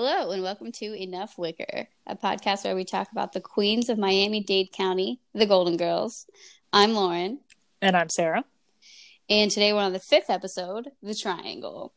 Hello, 0.00 0.30
and 0.30 0.44
welcome 0.44 0.70
to 0.70 0.94
Enough 0.94 1.36
Wicker, 1.38 1.88
a 2.06 2.14
podcast 2.14 2.62
where 2.62 2.76
we 2.76 2.84
talk 2.84 3.10
about 3.10 3.32
the 3.32 3.40
queens 3.40 3.88
of 3.88 3.98
Miami 3.98 4.40
Dade 4.40 4.70
County, 4.70 5.18
the 5.34 5.44
Golden 5.44 5.76
Girls. 5.76 6.24
I'm 6.72 6.92
Lauren. 6.92 7.40
And 7.82 7.96
I'm 7.96 8.08
Sarah. 8.08 8.44
And 9.28 9.50
today 9.50 9.72
we're 9.72 9.80
on 9.80 9.92
the 9.92 9.98
fifth 9.98 10.30
episode, 10.30 10.92
The 11.02 11.16
Triangle. 11.16 11.92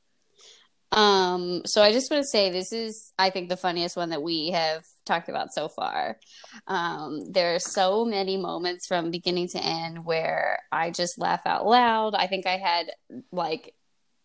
Um, 0.92 1.62
so 1.66 1.84
I 1.84 1.92
just 1.92 2.10
want 2.10 2.24
to 2.24 2.28
say 2.28 2.50
this 2.50 2.74
is, 2.74 3.14
I 3.19 3.29
think, 3.29 3.50
the 3.50 3.56
funniest 3.56 3.96
one 3.96 4.10
that 4.10 4.24
we 4.24 4.49
have 4.49 4.83
talked 5.06 5.29
about 5.29 5.54
so 5.54 5.68
far. 5.70 6.18
Um, 6.65 7.31
there 7.31 7.54
are 7.54 7.60
so 7.60 8.04
many 8.04 8.36
moments 8.36 8.88
from 8.88 9.12
beginning 9.12 9.49
to 9.49 9.63
end 9.63 10.04
where 10.04 10.58
I 10.72 10.90
just 10.90 11.20
laugh 11.20 11.42
out 11.46 11.68
loud. 11.68 12.15
I 12.15 12.26
think 12.26 12.47
I 12.47 12.58
had 12.58 12.94
like 13.31 13.76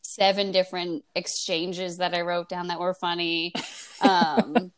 seven 0.06 0.52
different 0.52 1.04
exchanges 1.14 1.98
that 1.98 2.14
I 2.14 2.22
wrote 2.22 2.48
down 2.48 2.68
that 2.68 2.80
were 2.80 2.94
funny. 2.94 3.52
Um, 4.02 4.72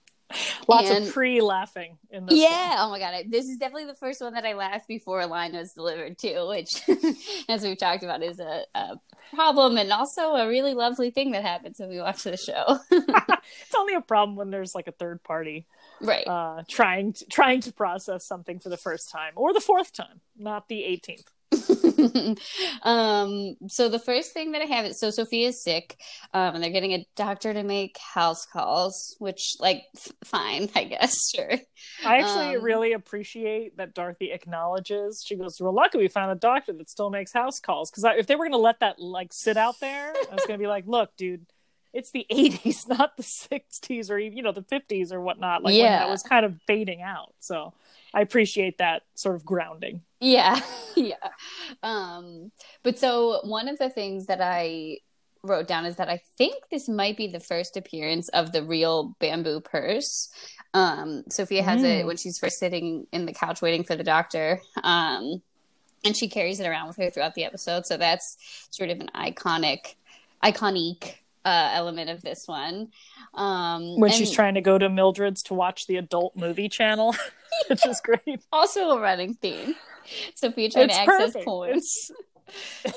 Lots 0.69 0.91
and, 0.91 1.07
of 1.07 1.12
pre-laughing 1.12 1.97
in 2.11 2.27
this. 2.27 2.39
Yeah. 2.39 2.77
One. 2.77 2.79
Oh 2.79 2.91
my 2.91 2.98
god. 2.98 3.25
This 3.29 3.49
is 3.49 3.57
definitely 3.57 3.87
the 3.87 3.95
first 3.95 4.21
one 4.21 4.35
that 4.35 4.45
I 4.45 4.52
laughed 4.52 4.87
before 4.87 5.21
a 5.21 5.27
line 5.27 5.55
was 5.55 5.73
delivered 5.73 6.19
too, 6.19 6.47
which, 6.49 6.83
as 7.49 7.62
we've 7.62 7.79
talked 7.79 8.02
about, 8.02 8.23
is 8.23 8.38
a, 8.38 8.65
a, 8.75 9.01
problem 9.35 9.77
and 9.77 9.93
also 9.93 10.35
a 10.35 10.49
really 10.49 10.73
lovely 10.75 11.11
thing 11.11 11.33
that 11.33 11.43
happens 11.43 11.79
when 11.79 11.88
we 11.88 11.99
watch 11.99 12.23
the 12.23 12.37
show. 12.37 12.79
it's 12.91 13.74
only 13.77 13.95
a 13.95 14.01
problem 14.01 14.37
when 14.37 14.51
there's 14.51 14.74
like 14.74 14.87
a 14.87 14.93
third 14.93 15.23
party, 15.23 15.66
right? 16.01 16.27
Uh, 16.27 16.63
trying 16.69 17.13
to, 17.13 17.27
trying 17.27 17.60
to 17.60 17.73
process 17.73 18.27
something 18.27 18.59
for 18.59 18.69
the 18.69 18.77
first 18.77 19.10
time 19.10 19.33
or 19.37 19.52
the 19.52 19.60
fourth 19.60 19.93
time, 19.93 20.21
not 20.37 20.69
the 20.69 20.85
eighteenth. 20.85 21.30
um, 22.83 23.57
so 23.69 23.88
the 23.88 23.98
first 23.98 24.33
thing 24.33 24.52
that 24.52 24.62
I 24.62 24.66
have 24.66 24.87
is 24.87 25.01
so 25.01 25.11
Sophia's 25.11 25.62
sick, 25.62 25.98
um, 26.33 26.55
and 26.55 26.62
they're 26.62 26.71
getting 26.71 26.93
a 26.93 27.07
doctor 27.16 27.52
to 27.52 27.62
make 27.62 27.98
house 27.98 28.47
calls, 28.47 29.16
which 29.19 29.57
like 29.61 29.84
f- 29.97 30.12
fine, 30.24 30.71
I 30.74 30.84
guess, 30.84 31.30
sure. 31.35 31.52
I 32.04 32.19
actually 32.19 32.57
um, 32.57 32.63
really 32.63 32.93
appreciate 32.93 33.76
that 33.76 33.95
Dorothy 33.95 34.32
acknowledges. 34.32 35.24
She 35.26 35.37
goes, 35.37 35.60
"We're 35.60 35.71
lucky 35.71 35.99
we 35.99 36.09
found 36.09 36.30
a 36.30 36.37
doctor 36.37 36.73
that 36.74 36.91
still 36.91 37.10
makes 37.10 37.32
house 37.32 37.60
calls." 37.60 37.91
Because 37.91 38.04
if 38.19 38.26
they 38.26 38.37
were 38.37 38.45
going 38.45 38.52
to 38.52 38.59
let 38.59 38.80
that 38.80 38.99
like 38.99 39.32
sit 39.32 39.57
out 39.57 39.80
there, 39.80 40.13
I 40.30 40.35
was 40.35 40.46
going 40.46 40.59
to 40.59 40.63
be 40.63 40.69
like, 40.69 40.87
"Look, 40.87 41.16
dude." 41.16 41.46
It's 41.91 42.10
the 42.10 42.26
80s, 42.30 42.87
not 42.87 43.16
the 43.16 43.23
60s 43.23 44.10
or 44.10 44.19
even, 44.19 44.37
you 44.37 44.43
know, 44.43 44.52
the 44.52 44.60
50s 44.60 45.10
or 45.10 45.23
whatnot. 45.23 45.63
Like 45.63 45.74
yeah. 45.74 46.01
when 46.01 46.01
that 46.01 46.10
was 46.10 46.23
kind 46.23 46.45
of 46.45 46.60
fading 46.66 47.01
out. 47.01 47.32
So 47.41 47.73
I 48.19 48.23
appreciate 48.23 48.79
that 48.79 49.02
sort 49.15 49.37
of 49.37 49.45
grounding. 49.45 50.02
Yeah, 50.21 50.61
yeah. 50.97 51.15
Um, 51.85 52.51
but 52.83 52.99
so 52.99 53.38
one 53.45 53.69
of 53.69 53.79
the 53.79 53.91
things 53.91 54.27
that 54.27 54.41
I 54.41 54.99
wrote 55.45 55.69
down 55.69 55.87
is 55.87 55.95
that 55.97 56.09
I 56.09 56.21
think 56.37 56.65
this 56.69 56.88
might 56.88 57.16
be 57.16 57.29
the 57.29 57.38
first 57.38 57.77
appearance 57.77 58.29
of 58.30 58.51
the 58.51 58.65
real 58.65 59.15
bamboo 59.21 59.60
purse. 59.60 60.30
Um, 60.75 61.23
Sophia 61.30 61.63
has 61.63 61.83
mm. 61.83 62.01
it 62.01 62.07
when 62.07 62.16
she's 62.16 62.41
first 62.41 62.59
sitting 62.59 63.07
in 63.13 63.25
the 63.25 63.33
couch 63.33 63.63
waiting 63.63 63.85
for 63.85 63.95
the 63.95 64.03
doctor. 64.03 64.60
Um, 64.82 65.41
and 66.05 66.16
she 66.16 66.28
carries 66.28 66.59
it 66.59 66.66
around 66.66 66.88
with 66.88 66.97
her 66.97 67.10
throughout 67.10 67.37
the 67.37 67.44
episode. 67.44 67.87
So 67.87 67.97
that's 67.97 68.37
sort 68.71 68.91
of 68.91 68.99
an 68.99 69.10
iconic, 69.15 69.94
iconic 70.43 71.19
uh, 71.49 71.71
element 71.72 72.10
of 72.10 72.22
this 72.22 72.47
one. 72.47 72.88
Um, 73.34 73.99
when 73.99 74.10
and... 74.10 74.19
she's 74.19 74.31
trying 74.31 74.54
to 74.54 74.60
go 74.60 74.78
to 74.78 74.88
Mildred's 74.88 75.43
to 75.44 75.54
watch 75.54 75.87
the 75.87 75.97
adult 75.97 76.37
movie 76.37 76.69
channel, 76.69 77.15
which 77.69 77.87
is 77.87 78.00
great. 78.00 78.41
Also 78.53 78.91
a 78.91 79.00
running 79.00 79.34
theme. 79.34 79.75
Sophia 80.34 80.71
trying 80.71 80.87
it's 80.87 80.97
to 80.97 81.00
access 81.03 81.32
perfect. 81.32 81.44
points. 81.44 82.10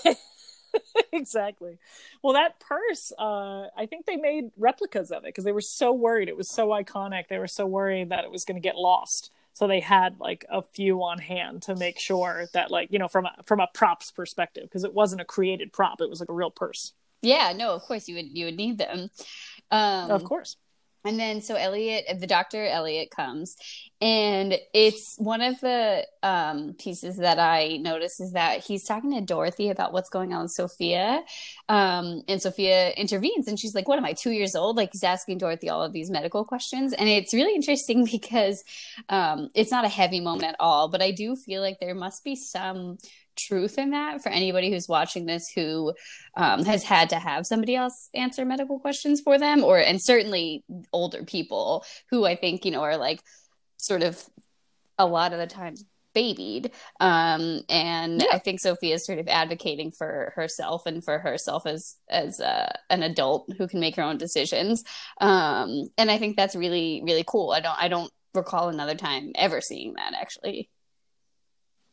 exactly. 1.13 1.77
Well, 2.22 2.33
that 2.33 2.59
purse, 2.59 3.11
uh, 3.17 3.67
I 3.75 3.85
think 3.89 4.05
they 4.05 4.16
made 4.16 4.52
replicas 4.57 5.11
of 5.11 5.23
it 5.23 5.27
because 5.27 5.44
they 5.44 5.52
were 5.52 5.61
so 5.61 5.91
worried. 5.94 6.29
It 6.29 6.38
was 6.38 6.49
so 6.49 6.69
iconic. 6.69 7.27
They 7.29 7.39
were 7.39 7.47
so 7.47 7.66
worried 7.66 8.09
that 8.09 8.23
it 8.23 8.31
was 8.31 8.45
going 8.45 8.61
to 8.61 8.61
get 8.61 8.75
lost. 8.75 9.31
So 9.53 9.67
they 9.67 9.81
had 9.81 10.19
like 10.19 10.45
a 10.49 10.61
few 10.61 11.03
on 11.03 11.19
hand 11.19 11.63
to 11.63 11.75
make 11.75 11.99
sure 11.99 12.45
that, 12.53 12.72
like, 12.72 12.89
you 12.91 13.00
know, 13.00 13.09
from 13.09 13.25
a, 13.25 13.35
from 13.45 13.59
a 13.59 13.68
props 13.73 14.09
perspective, 14.09 14.63
because 14.63 14.85
it 14.85 14.94
wasn't 14.94 15.22
a 15.22 15.25
created 15.25 15.73
prop; 15.73 16.00
it 16.00 16.09
was 16.09 16.22
like 16.22 16.29
a 16.29 16.33
real 16.33 16.51
purse. 16.51 16.94
Yeah, 17.21 17.53
no, 17.55 17.71
of 17.71 17.81
course 17.83 18.07
you 18.07 18.15
would 18.15 18.35
you 18.37 18.45
would 18.45 18.55
need 18.55 18.77
them. 18.77 19.09
Um, 19.69 20.11
of 20.11 20.23
course. 20.23 20.57
And 21.03 21.19
then 21.19 21.41
so 21.41 21.55
Elliot, 21.55 22.05
the 22.19 22.27
doctor 22.27 22.63
Elliot 22.63 23.09
comes, 23.09 23.55
and 23.99 24.55
it's 24.71 25.15
one 25.17 25.41
of 25.41 25.59
the 25.59 26.05
um, 26.21 26.75
pieces 26.77 27.17
that 27.17 27.39
I 27.39 27.77
notice 27.77 28.19
is 28.19 28.33
that 28.33 28.63
he's 28.63 28.83
talking 28.83 29.11
to 29.13 29.21
Dorothy 29.21 29.69
about 29.69 29.93
what's 29.93 30.09
going 30.11 30.31
on 30.31 30.43
with 30.43 30.51
Sophia, 30.51 31.23
um, 31.69 32.21
and 32.27 32.39
Sophia 32.39 32.91
intervenes, 32.91 33.47
and 33.47 33.59
she's 33.59 33.73
like, 33.73 33.88
"What 33.88 33.97
am 33.97 34.05
I, 34.05 34.13
two 34.13 34.29
years 34.29 34.55
old?" 34.55 34.77
Like 34.77 34.91
he's 34.91 35.03
asking 35.03 35.39
Dorothy 35.39 35.69
all 35.69 35.81
of 35.81 35.91
these 35.91 36.11
medical 36.11 36.45
questions, 36.45 36.93
and 36.93 37.09
it's 37.09 37.33
really 37.33 37.55
interesting 37.55 38.05
because 38.11 38.63
um, 39.09 39.49
it's 39.55 39.71
not 39.71 39.85
a 39.85 39.89
heavy 39.89 40.19
moment 40.19 40.43
at 40.43 40.55
all, 40.59 40.88
but 40.88 41.01
I 41.01 41.09
do 41.09 41.35
feel 41.35 41.63
like 41.63 41.79
there 41.79 41.95
must 41.95 42.23
be 42.23 42.35
some 42.35 42.99
truth 43.38 43.78
in 43.78 43.92
that 43.92 44.22
for 44.22 44.30
anybody 44.30 44.72
who's 44.72 44.88
watching 44.88 45.25
this 45.25 45.52
who 45.53 45.94
um, 46.36 46.64
has 46.66 46.84
had 46.84 47.09
to 47.09 47.16
have 47.16 47.46
somebody 47.46 47.75
else 47.75 48.09
answer 48.14 48.46
medical 48.46 48.80
questions 48.80 49.22
for 49.22 49.38
them 49.38 49.64
or 49.64 49.78
and 49.78 50.02
certainly 50.02 50.64
older 50.94 51.24
people 51.24 51.86
who 52.09 52.25
i 52.25 52.36
think 52.36 52.66
you 52.66 52.72
know 52.72 52.81
are 52.81 52.97
like 52.97 53.22
sort 53.78 54.03
of 54.03 54.24
a 54.97 55.06
lot 55.06 55.34
of 55.34 55.40
the 55.40 55.47
times 55.47 55.84
babied 56.14 56.72
um, 57.00 57.62
and 57.69 58.22
yeah. 58.22 58.28
i 58.34 58.38
think 58.38 58.59
sophie 58.59 58.92
is 58.92 59.06
sort 59.06 59.19
of 59.19 59.28
advocating 59.28 59.92
for 59.92 60.34
herself 60.36 60.86
and 60.86 61.03
for 61.03 61.19
herself 61.19 61.66
as 61.66 61.96
as 62.09 62.40
uh, 62.42 62.72
an 62.90 63.02
adult 63.02 63.50
who 63.58 63.68
can 63.68 63.80
make 63.80 63.96
her 63.96 64.03
own 64.03 64.18
decisions 64.18 64.84
um, 65.22 65.86
and 65.98 66.12
i 66.12 66.18
think 66.18 66.36
that's 66.36 66.56
really 66.56 67.02
really 67.06 67.24
cool 67.25 67.52
i 67.52 67.62
don't 67.62 67.81
i 67.81 67.88
don't 67.88 68.12
recall 68.34 68.69
another 68.69 68.96
time 68.96 69.31
ever 69.36 69.62
seeing 69.62 69.94
that 69.94 70.13
actually 70.19 70.69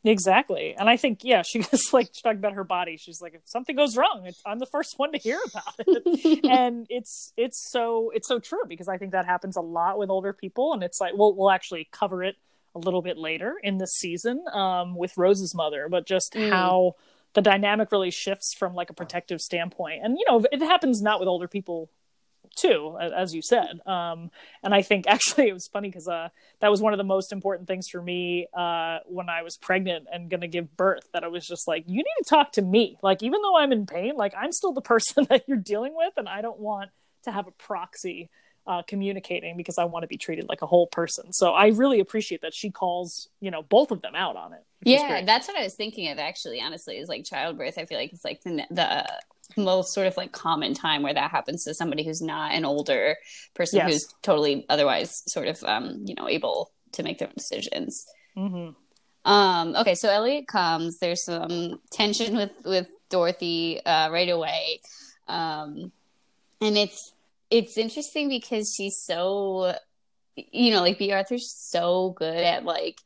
Exactly. 0.05 0.75
And 0.77 0.89
I 0.89 0.95
think, 0.97 1.23
yeah, 1.23 1.41
she 1.41 1.59
was 1.71 1.91
like 1.93 2.09
she 2.13 2.21
talked 2.21 2.37
about 2.37 2.53
her 2.53 2.63
body. 2.63 2.97
She's 2.97 3.21
like, 3.21 3.33
if 3.33 3.41
something 3.45 3.75
goes 3.75 3.97
wrong, 3.97 4.29
I'm 4.45 4.59
the 4.59 4.65
first 4.65 4.93
one 4.97 5.11
to 5.11 5.17
hear 5.17 5.39
about 5.45 5.75
it. 5.79 6.43
and 6.49 6.85
it's 6.89 7.33
it's 7.35 7.69
so 7.71 8.11
it's 8.13 8.27
so 8.27 8.39
true 8.39 8.63
because 8.67 8.87
I 8.87 8.97
think 8.97 9.11
that 9.11 9.25
happens 9.25 9.57
a 9.57 9.61
lot 9.61 9.97
with 9.97 10.09
older 10.09 10.33
people. 10.33 10.73
And 10.73 10.83
it's 10.83 11.01
like, 11.01 11.13
we'll 11.15 11.35
we'll 11.35 11.51
actually 11.51 11.87
cover 11.91 12.23
it 12.23 12.35
a 12.75 12.79
little 12.79 13.01
bit 13.01 13.17
later 13.17 13.55
in 13.63 13.77
this 13.77 13.91
season 13.93 14.43
um, 14.53 14.95
with 14.95 15.17
Rose's 15.17 15.55
mother, 15.55 15.87
but 15.89 16.05
just 16.05 16.33
mm. 16.33 16.49
how 16.49 16.93
the 17.33 17.41
dynamic 17.41 17.91
really 17.91 18.11
shifts 18.11 18.53
from 18.57 18.73
like 18.73 18.89
a 18.89 18.93
protective 18.93 19.41
standpoint. 19.41 20.01
And 20.03 20.17
you 20.17 20.25
know, 20.27 20.45
it 20.51 20.61
happens 20.61 21.01
not 21.01 21.19
with 21.19 21.27
older 21.27 21.47
people 21.47 21.89
too, 22.59 22.97
as 22.99 23.33
you 23.33 23.41
said. 23.41 23.79
Um, 23.85 24.31
and 24.63 24.73
I 24.73 24.81
think 24.81 25.07
actually 25.07 25.47
it 25.47 25.53
was 25.53 25.67
funny 25.67 25.89
because 25.89 26.07
uh, 26.07 26.29
that 26.59 26.69
was 26.69 26.81
one 26.81 26.93
of 26.93 26.97
the 26.97 27.03
most 27.03 27.31
important 27.31 27.67
things 27.67 27.87
for 27.89 28.01
me 28.01 28.47
uh, 28.53 28.99
when 29.05 29.29
I 29.29 29.43
was 29.43 29.57
pregnant 29.57 30.07
and 30.11 30.29
going 30.29 30.41
to 30.41 30.47
give 30.47 30.75
birth. 30.75 31.09
That 31.13 31.23
I 31.23 31.27
was 31.27 31.47
just 31.47 31.67
like, 31.67 31.83
you 31.87 31.97
need 31.97 32.23
to 32.23 32.29
talk 32.29 32.53
to 32.53 32.61
me. 32.61 32.97
Like, 33.01 33.23
even 33.23 33.41
though 33.41 33.57
I'm 33.57 33.71
in 33.71 33.85
pain, 33.85 34.15
like 34.15 34.33
I'm 34.37 34.51
still 34.51 34.73
the 34.73 34.81
person 34.89 35.27
that 35.29 35.43
you're 35.47 35.57
dealing 35.57 35.95
with, 35.95 36.13
and 36.17 36.27
I 36.27 36.41
don't 36.41 36.59
want 36.59 36.89
to 37.23 37.31
have 37.31 37.47
a 37.47 37.51
proxy 37.51 38.29
uh, 38.67 38.83
communicating 38.83 39.57
because 39.57 39.79
I 39.79 39.85
want 39.85 40.03
to 40.03 40.07
be 40.07 40.17
treated 40.17 40.47
like 40.47 40.61
a 40.61 40.67
whole 40.67 40.85
person. 40.87 41.33
So 41.33 41.53
I 41.53 41.67
really 41.67 41.99
appreciate 41.99 42.41
that 42.41 42.53
she 42.53 42.69
calls, 42.69 43.27
you 43.41 43.49
know, 43.49 43.63
both 43.63 43.91
of 43.91 44.01
them 44.01 44.13
out 44.15 44.35
on 44.35 44.53
it. 44.53 44.63
Yeah, 44.83 45.25
that's 45.25 45.47
what 45.47 45.57
I 45.57 45.63
was 45.63 45.73
thinking 45.73 46.09
of 46.09 46.19
actually, 46.19 46.61
honestly, 46.61 46.97
is 46.97 47.09
like 47.09 47.25
childbirth. 47.25 47.77
I 47.79 47.85
feel 47.85 47.97
like 47.97 48.13
it's 48.13 48.23
like 48.23 48.43
the, 48.43 48.63
the 48.69 49.11
most 49.57 49.93
sort 49.93 50.07
of 50.07 50.15
like 50.17 50.31
common 50.31 50.73
time 50.73 51.01
where 51.01 51.13
that 51.13 51.31
happens 51.31 51.63
to 51.63 51.73
somebody 51.73 52.03
who's 52.03 52.21
not 52.21 52.51
an 52.51 52.65
older 52.65 53.17
person 53.53 53.77
yes. 53.77 53.91
who's 53.91 54.13
totally 54.21 54.65
otherwise 54.69 55.23
sort 55.27 55.47
of 55.47 55.63
um, 55.63 56.01
you 56.05 56.15
know 56.15 56.27
able 56.27 56.71
to 56.93 57.03
make 57.03 57.19
their 57.19 57.27
own 57.27 57.33
decisions. 57.35 58.05
Mm-hmm. 58.37 59.31
Um, 59.31 59.75
okay, 59.75 59.95
so 59.95 60.09
Elliot 60.09 60.47
comes. 60.47 60.99
There's 60.99 61.23
some 61.23 61.79
tension 61.91 62.35
with 62.35 62.53
with 62.63 62.87
Dorothy 63.09 63.83
uh, 63.85 64.09
right 64.11 64.29
away, 64.29 64.81
um, 65.27 65.91
and 66.61 66.77
it's 66.77 67.13
it's 67.49 67.77
interesting 67.77 68.29
because 68.29 68.73
she's 68.73 68.97
so 68.97 69.75
you 70.35 70.71
know 70.71 70.81
like 70.81 70.97
Bea 70.97 71.11
Arthur's 71.11 71.51
so 71.51 72.13
good 72.17 72.37
at 72.37 72.63
like 72.63 72.99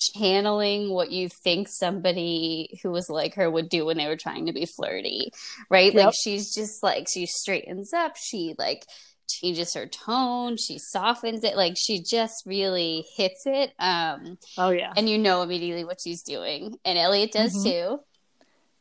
channeling 0.00 0.90
what 0.90 1.10
you 1.10 1.28
think 1.28 1.68
somebody 1.68 2.78
who 2.82 2.90
was 2.90 3.10
like 3.10 3.34
her 3.34 3.50
would 3.50 3.68
do 3.68 3.84
when 3.86 3.96
they 3.96 4.06
were 4.06 4.16
trying 4.16 4.46
to 4.46 4.52
be 4.52 4.66
flirty, 4.66 5.32
right? 5.68 5.92
Yep. 5.94 6.04
Like 6.06 6.14
she's 6.14 6.54
just 6.54 6.82
like 6.82 7.06
she 7.08 7.26
straightens 7.26 7.92
up, 7.92 8.16
she 8.16 8.54
like 8.58 8.86
changes 9.28 9.74
her 9.74 9.86
tone, 9.86 10.56
she 10.56 10.78
softens 10.78 11.44
it, 11.44 11.56
like 11.56 11.74
she 11.76 12.02
just 12.02 12.44
really 12.46 13.04
hits 13.16 13.42
it. 13.46 13.72
Um 13.78 14.38
Oh 14.58 14.70
yeah. 14.70 14.92
And 14.96 15.08
you 15.08 15.18
know 15.18 15.42
immediately 15.42 15.84
what 15.84 16.00
she's 16.00 16.22
doing. 16.22 16.78
And 16.84 16.98
Elliot 16.98 17.32
does 17.32 17.54
mm-hmm. 17.54 17.68
too. 17.68 18.00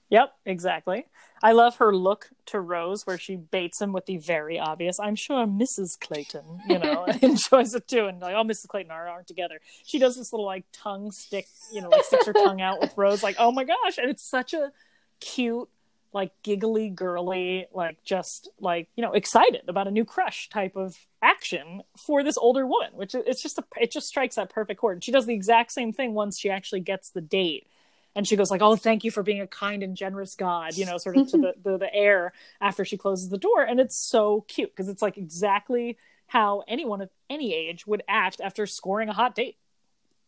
Yep, 0.09 0.33
exactly. 0.45 1.05
I 1.41 1.53
love 1.53 1.77
her 1.77 1.95
look 1.95 2.29
to 2.47 2.59
Rose 2.59 3.05
where 3.05 3.17
she 3.17 3.35
baits 3.35 3.81
him 3.81 3.93
with 3.93 4.05
the 4.05 4.17
very 4.17 4.59
obvious, 4.59 4.99
I'm 4.99 5.15
sure 5.15 5.45
Mrs. 5.45 5.99
Clayton, 5.99 6.61
you 6.67 6.79
know, 6.79 7.05
enjoys 7.21 7.73
it 7.73 7.87
too. 7.87 8.05
And 8.05 8.19
like, 8.19 8.35
oh, 8.35 8.43
Mrs. 8.43 8.67
Clayton 8.67 8.91
and 8.91 8.99
are, 8.99 9.07
aren't 9.07 9.27
together. 9.27 9.59
She 9.85 9.99
does 9.99 10.15
this 10.15 10.33
little 10.33 10.45
like 10.45 10.65
tongue 10.73 11.11
stick, 11.11 11.47
you 11.73 11.81
know, 11.81 11.89
like 11.89 12.03
sticks 12.03 12.25
her 12.25 12.33
tongue 12.33 12.61
out 12.61 12.79
with 12.81 12.97
Rose, 12.97 13.23
like, 13.23 13.35
oh 13.39 13.51
my 13.51 13.63
gosh. 13.63 13.97
And 13.97 14.09
it's 14.09 14.29
such 14.29 14.53
a 14.53 14.71
cute 15.19 15.69
like 16.11 16.31
giggly 16.41 16.89
girly 16.89 17.67
like 17.71 18.03
just 18.03 18.49
like 18.59 18.87
you 18.95 19.03
know 19.03 19.11
excited 19.11 19.61
about 19.67 19.87
a 19.87 19.91
new 19.91 20.03
crush 20.03 20.49
type 20.49 20.75
of 20.75 20.95
action 21.21 21.83
for 21.95 22.23
this 22.23 22.37
older 22.37 22.65
woman 22.65 22.89
which 22.93 23.13
it's 23.13 23.43
just 23.43 23.59
a 23.59 23.63
it 23.79 23.91
just 23.91 24.07
strikes 24.07 24.35
that 24.35 24.49
perfect 24.49 24.79
chord 24.79 24.95
and 24.95 25.03
she 25.03 25.11
does 25.11 25.27
the 25.27 25.33
exact 25.33 25.71
same 25.71 25.93
thing 25.93 26.13
once 26.13 26.39
she 26.39 26.49
actually 26.49 26.79
gets 26.79 27.11
the 27.11 27.21
date 27.21 27.67
and 28.15 28.27
she 28.27 28.35
goes 28.35 28.51
like 28.51 28.61
oh 28.61 28.75
thank 28.75 29.03
you 29.03 29.11
for 29.11 29.23
being 29.23 29.41
a 29.41 29.47
kind 29.47 29.83
and 29.83 29.95
generous 29.95 30.35
god 30.35 30.75
you 30.75 30.85
know 30.85 30.97
sort 30.97 31.17
of 31.17 31.29
to 31.29 31.37
the, 31.37 31.53
the 31.61 31.77
the 31.77 31.93
air 31.93 32.33
after 32.61 32.83
she 32.83 32.97
closes 32.97 33.29
the 33.29 33.37
door 33.37 33.63
and 33.63 33.79
it's 33.79 33.97
so 33.97 34.45
cute 34.47 34.71
because 34.75 34.89
it's 34.89 35.01
like 35.01 35.17
exactly 35.17 35.97
how 36.27 36.63
anyone 36.67 37.01
of 37.01 37.09
any 37.29 37.53
age 37.53 37.87
would 37.87 38.03
act 38.07 38.39
after 38.41 38.65
scoring 38.67 39.09
a 39.09 39.13
hot 39.13 39.35
date 39.35 39.57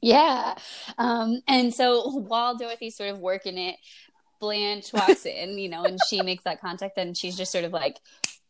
yeah. 0.01 0.55
Um, 0.97 1.41
and 1.47 1.73
so 1.73 2.09
while 2.09 2.57
Dorothy's 2.57 2.95
sort 2.95 3.11
of 3.11 3.19
working 3.19 3.57
it, 3.57 3.77
Blanche 4.39 4.91
walks 4.91 5.25
in, 5.25 5.57
you 5.57 5.69
know, 5.69 5.83
and 5.83 5.99
she 6.09 6.21
makes 6.21 6.43
that 6.43 6.59
contact 6.59 6.97
and 6.97 7.15
she's 7.15 7.37
just 7.37 7.51
sort 7.51 7.63
of 7.63 7.71
like 7.71 7.99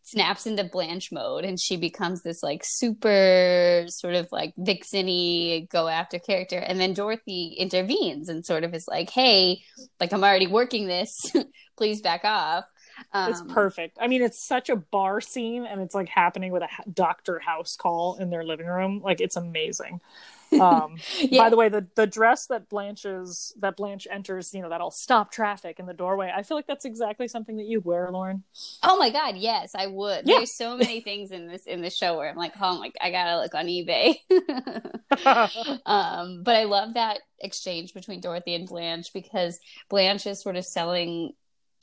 snaps 0.03 0.45
into 0.45 0.63
Blanche 0.63 1.11
mode 1.11 1.45
and 1.45 1.59
she 1.59 1.77
becomes 1.77 2.21
this 2.21 2.43
like 2.43 2.61
super 2.63 3.85
sort 3.87 4.15
of 4.15 4.27
like 4.31 4.55
vixeny 4.55 5.69
go 5.69 5.87
after 5.87 6.19
character. 6.19 6.57
And 6.57 6.79
then 6.79 6.93
Dorothy 6.93 7.55
intervenes 7.57 8.29
and 8.29 8.45
sort 8.45 8.63
of 8.63 8.73
is 8.73 8.87
like, 8.87 9.09
hey, 9.09 9.61
like 9.99 10.11
I'm 10.11 10.23
already 10.23 10.47
working 10.47 10.87
this. 10.87 11.31
Please 11.77 12.01
back 12.01 12.25
off. 12.25 12.65
Um, 13.13 13.31
it's 13.31 13.41
perfect. 13.49 13.97
I 13.99 14.07
mean, 14.07 14.21
it's 14.21 14.45
such 14.45 14.69
a 14.69 14.75
bar 14.75 15.21
scene 15.21 15.65
and 15.65 15.81
it's 15.81 15.95
like 15.95 16.09
happening 16.09 16.51
with 16.51 16.63
a 16.63 16.69
doctor 16.91 17.39
house 17.39 17.75
call 17.75 18.17
in 18.17 18.29
their 18.29 18.43
living 18.43 18.67
room. 18.67 19.01
Like, 19.03 19.21
it's 19.21 19.35
amazing. 19.35 20.01
Um, 20.59 20.97
yeah. 21.19 21.43
By 21.43 21.49
the 21.49 21.55
way, 21.55 21.69
the 21.69 21.87
the 21.95 22.07
dress 22.07 22.47
that 22.47 22.69
Blanche's 22.69 23.53
that 23.59 23.77
Blanche 23.77 24.07
enters, 24.09 24.53
you 24.53 24.61
know, 24.61 24.69
that'll 24.69 24.91
stop 24.91 25.31
traffic 25.31 25.79
in 25.79 25.85
the 25.85 25.93
doorway. 25.93 26.31
I 26.35 26.43
feel 26.43 26.57
like 26.57 26.67
that's 26.67 26.85
exactly 26.85 27.27
something 27.27 27.57
that 27.57 27.65
you'd 27.65 27.85
wear, 27.85 28.09
Lauren. 28.11 28.43
Oh 28.83 28.97
my 28.97 29.09
god, 29.09 29.37
yes, 29.37 29.73
I 29.75 29.87
would. 29.87 30.27
Yeah. 30.27 30.37
There's 30.37 30.53
so 30.53 30.77
many 30.77 31.01
things 31.01 31.31
in 31.31 31.47
this 31.47 31.65
in 31.65 31.81
the 31.81 31.89
show 31.89 32.17
where 32.17 32.29
I'm 32.29 32.35
like, 32.35 32.53
oh 32.61 32.79
my, 32.79 32.91
I 33.01 33.11
gotta 33.11 33.39
look 33.39 33.55
on 33.55 33.67
eBay. 33.67 34.15
um, 35.85 36.43
but 36.43 36.55
I 36.55 36.63
love 36.63 36.95
that 36.95 37.19
exchange 37.39 37.93
between 37.93 38.21
Dorothy 38.21 38.55
and 38.55 38.67
Blanche 38.67 39.11
because 39.13 39.59
Blanche 39.89 40.27
is 40.27 40.41
sort 40.41 40.55
of 40.55 40.65
selling 40.65 41.33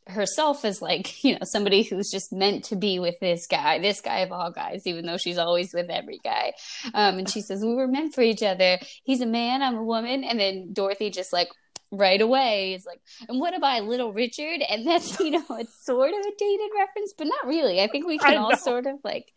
herself 0.09 0.65
as 0.65 0.81
like 0.81 1.23
you 1.25 1.35
know 1.35 1.41
somebody 1.45 1.83
who's 1.83 2.11
just 2.11 2.33
meant 2.33 2.65
to 2.65 2.77
be 2.77 2.99
with 2.99 3.19
this 3.21 3.47
guy 3.47 3.79
this 3.79 4.01
guy 4.01 4.21
of 4.21 4.33
all 4.33 4.51
guys 4.51 4.87
even 4.87 5.07
though 5.07 5.17
she's 5.17 5.39
always 5.39 5.73
with 5.73 5.91
every 5.91 6.19
guy. 6.23 6.53
Um, 6.95 7.19
and 7.19 7.31
she 7.31 7.41
says 7.41 7.63
we 7.63 7.75
were 7.75 7.89
meant 7.89 8.15
for 8.15 8.23
each 8.23 8.43
other. 8.43 8.79
He's 9.05 9.21
a 9.21 9.27
man 9.27 9.63
i'm 9.63 9.77
a 9.77 9.85
woman. 9.85 10.25
And 10.25 10.39
then 10.39 10.73
dorothy 10.73 11.11
just 11.11 11.33
like 11.33 11.49
right 11.91 12.21
away 12.21 12.75
is 12.75 12.85
like 12.85 13.01
and 13.29 13.41
what 13.41 13.57
about 13.57 13.85
little 13.85 14.13
richard? 14.13 14.61
And 14.69 14.87
that's 14.87 15.19
you 15.21 15.31
know 15.31 15.45
it's 15.51 15.85
sort 15.85 16.13
of 16.13 16.21
a 16.21 16.37
dated 16.39 16.71
reference 16.77 17.15
but 17.17 17.27
not 17.27 17.47
really. 17.47 17.81
I 17.81 17.89
think 17.89 18.07
we 18.07 18.19
can 18.19 18.37
all 18.37 18.57
sort 18.57 18.87
of 18.87 18.99
like 19.05 19.33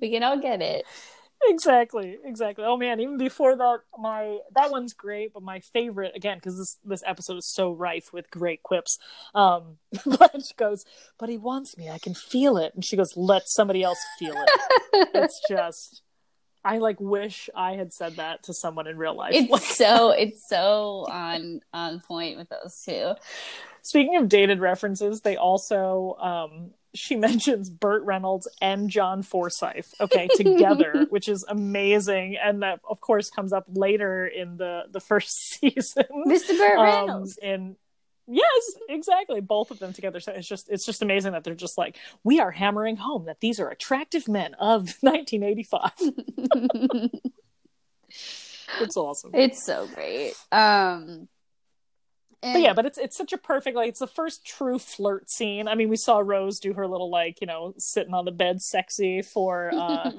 we 0.00 0.10
can 0.10 0.22
all 0.22 0.40
get 0.40 0.62
it 0.62 0.84
exactly 1.44 2.18
exactly. 2.24 2.64
Oh 2.64 2.76
man 2.76 3.00
even 3.00 3.18
before 3.18 3.56
that 3.56 3.80
my 3.98 4.38
that 4.54 4.70
one's 4.70 4.92
great 4.92 5.32
but 5.32 5.42
my 5.42 5.60
favorite 5.60 6.12
again 6.14 6.38
because 6.38 6.58
this 6.58 6.78
this 6.84 7.02
episode 7.06 7.36
is 7.36 7.46
so 7.46 7.72
rife 7.72 8.12
with 8.12 8.30
great 8.30 8.62
quips 8.62 8.98
um 9.34 9.78
blanche 10.06 10.56
goes 10.56 10.84
but 11.18 11.28
he 11.28 11.38
wants 11.38 11.76
me. 11.76 11.90
I 11.90 11.98
can 11.98 12.14
feel 12.14 12.56
it. 12.56 12.74
And 12.74 12.84
she 12.84 12.96
goes 12.96 13.16
let 13.16 13.48
somebody 13.48 13.82
else 13.82 13.98
feel 14.18 14.34
it. 14.34 15.08
It's 15.14 15.40
just 15.48 16.02
i 16.64 16.78
like 16.78 16.98
wish 17.00 17.48
i 17.54 17.74
had 17.74 17.92
said 17.92 18.16
that 18.16 18.42
to 18.42 18.54
someone 18.54 18.86
in 18.86 18.96
real 18.96 19.14
life. 19.16 19.32
It's 19.34 19.76
so 19.76 20.10
it's 20.10 20.48
so 20.48 21.06
on 21.10 21.60
on 21.72 22.00
point 22.00 22.38
with 22.38 22.48
those 22.48 22.80
two. 22.84 23.14
Speaking 23.82 24.16
of 24.16 24.28
dated 24.28 24.60
references 24.60 25.20
they 25.20 25.36
also 25.36 26.16
um 26.20 26.70
she 26.96 27.16
mentions 27.16 27.70
Burt 27.70 28.02
Reynolds 28.04 28.48
and 28.60 28.90
John 28.90 29.22
Forsythe, 29.22 29.86
okay, 30.00 30.28
together, 30.34 31.06
which 31.10 31.28
is 31.28 31.44
amazing, 31.48 32.36
and 32.42 32.62
that 32.62 32.80
of 32.88 33.00
course 33.00 33.30
comes 33.30 33.52
up 33.52 33.66
later 33.68 34.26
in 34.26 34.56
the 34.56 34.84
the 34.90 35.00
first 35.00 35.30
season. 35.60 36.04
Mr. 36.26 36.56
Burt 36.56 36.78
um, 36.78 36.84
Reynolds. 36.84 37.38
In 37.40 37.76
yes, 38.26 38.72
exactly, 38.88 39.40
both 39.40 39.70
of 39.70 39.78
them 39.78 39.92
together. 39.92 40.20
So 40.20 40.32
it's 40.32 40.48
just 40.48 40.70
it's 40.70 40.86
just 40.86 41.02
amazing 41.02 41.32
that 41.32 41.44
they're 41.44 41.54
just 41.54 41.78
like 41.78 41.98
we 42.24 42.40
are 42.40 42.50
hammering 42.50 42.96
home 42.96 43.26
that 43.26 43.40
these 43.40 43.60
are 43.60 43.68
attractive 43.68 44.28
men 44.28 44.54
of 44.54 44.96
1985. 45.00 45.92
it's 48.80 48.96
awesome. 48.96 49.30
It's 49.34 49.64
so 49.64 49.86
great. 49.94 50.32
Um 50.50 51.28
and... 52.42 52.54
But 52.54 52.62
yeah, 52.62 52.72
but 52.74 52.86
it's 52.86 52.98
it's 52.98 53.16
such 53.16 53.32
a 53.32 53.38
perfect 53.38 53.76
like 53.76 53.88
it's 53.88 54.00
the 54.00 54.06
first 54.06 54.44
true 54.44 54.78
flirt 54.78 55.30
scene. 55.30 55.68
I 55.68 55.74
mean, 55.74 55.88
we 55.88 55.96
saw 55.96 56.18
Rose 56.18 56.60
do 56.60 56.74
her 56.74 56.86
little 56.86 57.10
like 57.10 57.40
you 57.40 57.46
know 57.46 57.74
sitting 57.78 58.14
on 58.14 58.24
the 58.24 58.32
bed 58.32 58.62
sexy 58.62 59.22
for 59.22 59.70
uh 59.74 60.12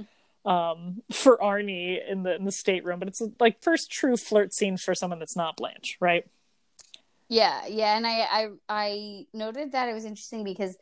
um 0.46 1.04
for 1.12 1.38
Arnie 1.38 2.00
in 2.10 2.24
the 2.24 2.36
in 2.36 2.46
the 2.46 2.52
stateroom, 2.52 3.00
but 3.00 3.08
it's 3.08 3.22
like 3.40 3.62
first 3.62 3.92
true 3.92 4.18
flirt 4.18 4.54
scene 4.54 4.78
for 4.78 4.96
someone 4.96 5.20
that's 5.20 5.36
not 5.36 5.58
Blanche, 5.58 5.98
right? 6.00 6.26
Yeah, 7.30 7.66
yeah, 7.68 7.98
and 7.98 8.08
I 8.08 8.28
I 8.32 8.48
I 8.70 9.26
noted 9.34 9.74
that 9.74 9.90
it 9.90 9.94
was 9.94 10.06
interesting 10.06 10.44
because 10.44 10.78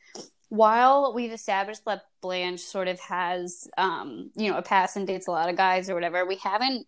while 0.49 1.13
we've 1.13 1.31
established 1.31 1.83
that 1.85 2.03
Blanche 2.21 2.61
sort 2.61 2.87
of 2.87 2.99
has 3.01 3.67
um 3.77 4.31
you 4.35 4.51
know 4.51 4.57
a 4.57 4.61
past 4.61 4.95
and 4.95 5.07
dates 5.07 5.27
a 5.27 5.31
lot 5.31 5.49
of 5.49 5.57
guys 5.57 5.89
or 5.89 5.95
whatever, 5.95 6.25
we 6.25 6.37
haven't 6.37 6.87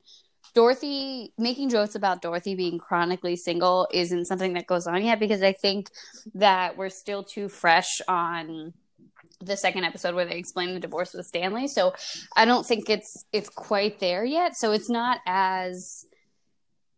Dorothy 0.54 1.34
making 1.38 1.70
jokes 1.70 1.96
about 1.96 2.22
Dorothy 2.22 2.56
being 2.56 2.78
chronically 2.78 3.36
single 3.36 3.88
isn't 3.94 4.26
something 4.26 4.54
that 4.54 4.68
goes 4.68 4.88
on 4.88 5.04
yet 5.04 5.20
because 5.20 5.44
I 5.44 5.54
think 5.54 5.90
that 6.36 6.78
we're 6.78 6.90
still 6.90 7.24
too 7.24 7.50
fresh 7.50 8.02
on 8.08 8.74
the 9.40 9.56
second 9.56 9.84
episode 9.84 10.16
where 10.16 10.26
they 10.26 10.38
explain 10.38 10.74
the 10.74 10.80
divorce 10.80 11.14
with 11.14 11.26
Stanley. 11.26 11.68
So 11.68 11.94
I 12.36 12.46
don't 12.46 12.66
think 12.66 12.90
it's 12.90 13.26
it's 13.32 13.50
quite 13.50 14.00
there 14.00 14.26
yet. 14.26 14.56
So 14.56 14.72
it's 14.72 14.90
not 14.90 15.20
as 15.26 16.06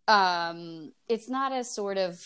um 0.08 0.94
it's 1.08 1.30
not 1.30 1.52
as 1.52 1.74
sort 1.74 1.98
of 1.98 2.20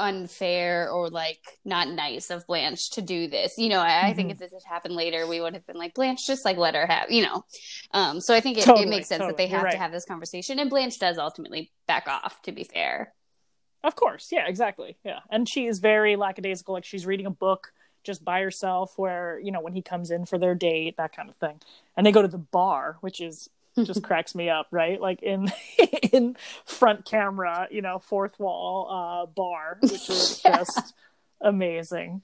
unfair 0.00 0.90
or 0.90 1.10
like 1.10 1.40
not 1.64 1.88
nice 1.88 2.30
of 2.30 2.46
Blanche 2.46 2.90
to 2.92 3.02
do 3.02 3.28
this. 3.28 3.54
You 3.58 3.68
know, 3.68 3.80
I, 3.80 3.88
mm-hmm. 3.88 4.06
I, 4.06 4.14
think 4.14 4.26
mm-hmm. 4.26 4.32
if 4.32 4.38
this 4.50 4.52
had 4.52 4.72
happened 4.72 4.94
later, 4.94 5.26
we 5.26 5.40
would 5.40 5.54
have 5.54 5.66
been 5.66 5.76
like, 5.76 5.94
Blanche, 5.94 6.26
just 6.26 6.44
like 6.44 6.56
let 6.56 6.74
her 6.74 6.86
have, 6.86 7.10
you 7.10 7.22
know. 7.22 7.44
Um, 7.92 8.20
so 8.20 8.34
I 8.34 8.40
think 8.40 8.58
it, 8.58 8.64
totally, 8.64 8.86
it 8.86 8.90
makes 8.90 9.08
sense 9.08 9.20
totally. 9.20 9.32
that 9.32 9.36
they 9.36 9.46
have 9.48 9.62
right. 9.62 9.72
to 9.72 9.78
have 9.78 9.92
this 9.92 10.04
conversation. 10.04 10.58
And 10.58 10.70
Blanche 10.70 10.98
does 10.98 11.18
ultimately 11.18 11.70
back 11.86 12.08
off, 12.08 12.40
to 12.42 12.52
be 12.52 12.64
fair. 12.64 13.12
Of 13.82 13.96
course. 13.96 14.28
Yeah, 14.30 14.46
exactly. 14.46 14.96
Yeah. 15.04 15.20
And 15.30 15.48
she 15.48 15.66
is 15.66 15.78
very 15.78 16.16
lackadaisical. 16.16 16.74
Like 16.74 16.84
she's 16.84 17.06
reading 17.06 17.26
a 17.26 17.30
book 17.30 17.72
just 18.04 18.24
by 18.24 18.40
herself 18.40 18.92
where, 18.96 19.38
you 19.42 19.52
know, 19.52 19.60
when 19.60 19.72
he 19.72 19.82
comes 19.82 20.10
in 20.10 20.26
for 20.26 20.38
their 20.38 20.54
date, 20.54 20.96
that 20.96 21.14
kind 21.14 21.28
of 21.28 21.36
thing. 21.36 21.60
And 21.96 22.06
they 22.06 22.12
go 22.12 22.22
to 22.22 22.28
the 22.28 22.38
bar, 22.38 22.96
which 23.00 23.20
is 23.20 23.48
just 23.84 24.02
cracks 24.04 24.34
me 24.34 24.48
up, 24.48 24.68
right? 24.70 25.00
Like 25.00 25.22
in 25.22 25.50
in 26.12 26.36
front 26.64 27.04
camera, 27.04 27.68
you 27.70 27.82
know, 27.82 27.98
fourth 27.98 28.38
wall 28.38 28.88
uh, 28.90 29.26
bar, 29.26 29.78
which 29.80 30.08
is 30.08 30.40
yeah. 30.44 30.58
just 30.58 30.94
amazing. 31.40 32.22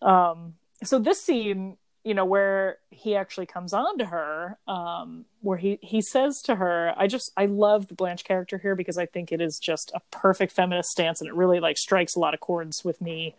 Um, 0.00 0.54
so 0.82 0.98
this 0.98 1.22
scene, 1.22 1.76
you 2.04 2.14
know, 2.14 2.24
where 2.24 2.78
he 2.90 3.14
actually 3.14 3.46
comes 3.46 3.72
on 3.72 3.98
to 3.98 4.06
her, 4.06 4.58
um, 4.66 5.24
where 5.40 5.58
he 5.58 5.78
he 5.82 6.00
says 6.00 6.42
to 6.42 6.56
her, 6.56 6.92
"I 6.96 7.06
just 7.06 7.32
I 7.36 7.46
love 7.46 7.88
the 7.88 7.94
Blanche 7.94 8.24
character 8.24 8.58
here 8.58 8.74
because 8.74 8.98
I 8.98 9.06
think 9.06 9.32
it 9.32 9.40
is 9.40 9.58
just 9.58 9.92
a 9.94 10.00
perfect 10.10 10.52
feminist 10.52 10.90
stance, 10.90 11.20
and 11.20 11.28
it 11.28 11.34
really 11.34 11.60
like 11.60 11.78
strikes 11.78 12.14
a 12.16 12.20
lot 12.20 12.34
of 12.34 12.40
chords 12.40 12.84
with 12.84 13.00
me." 13.00 13.34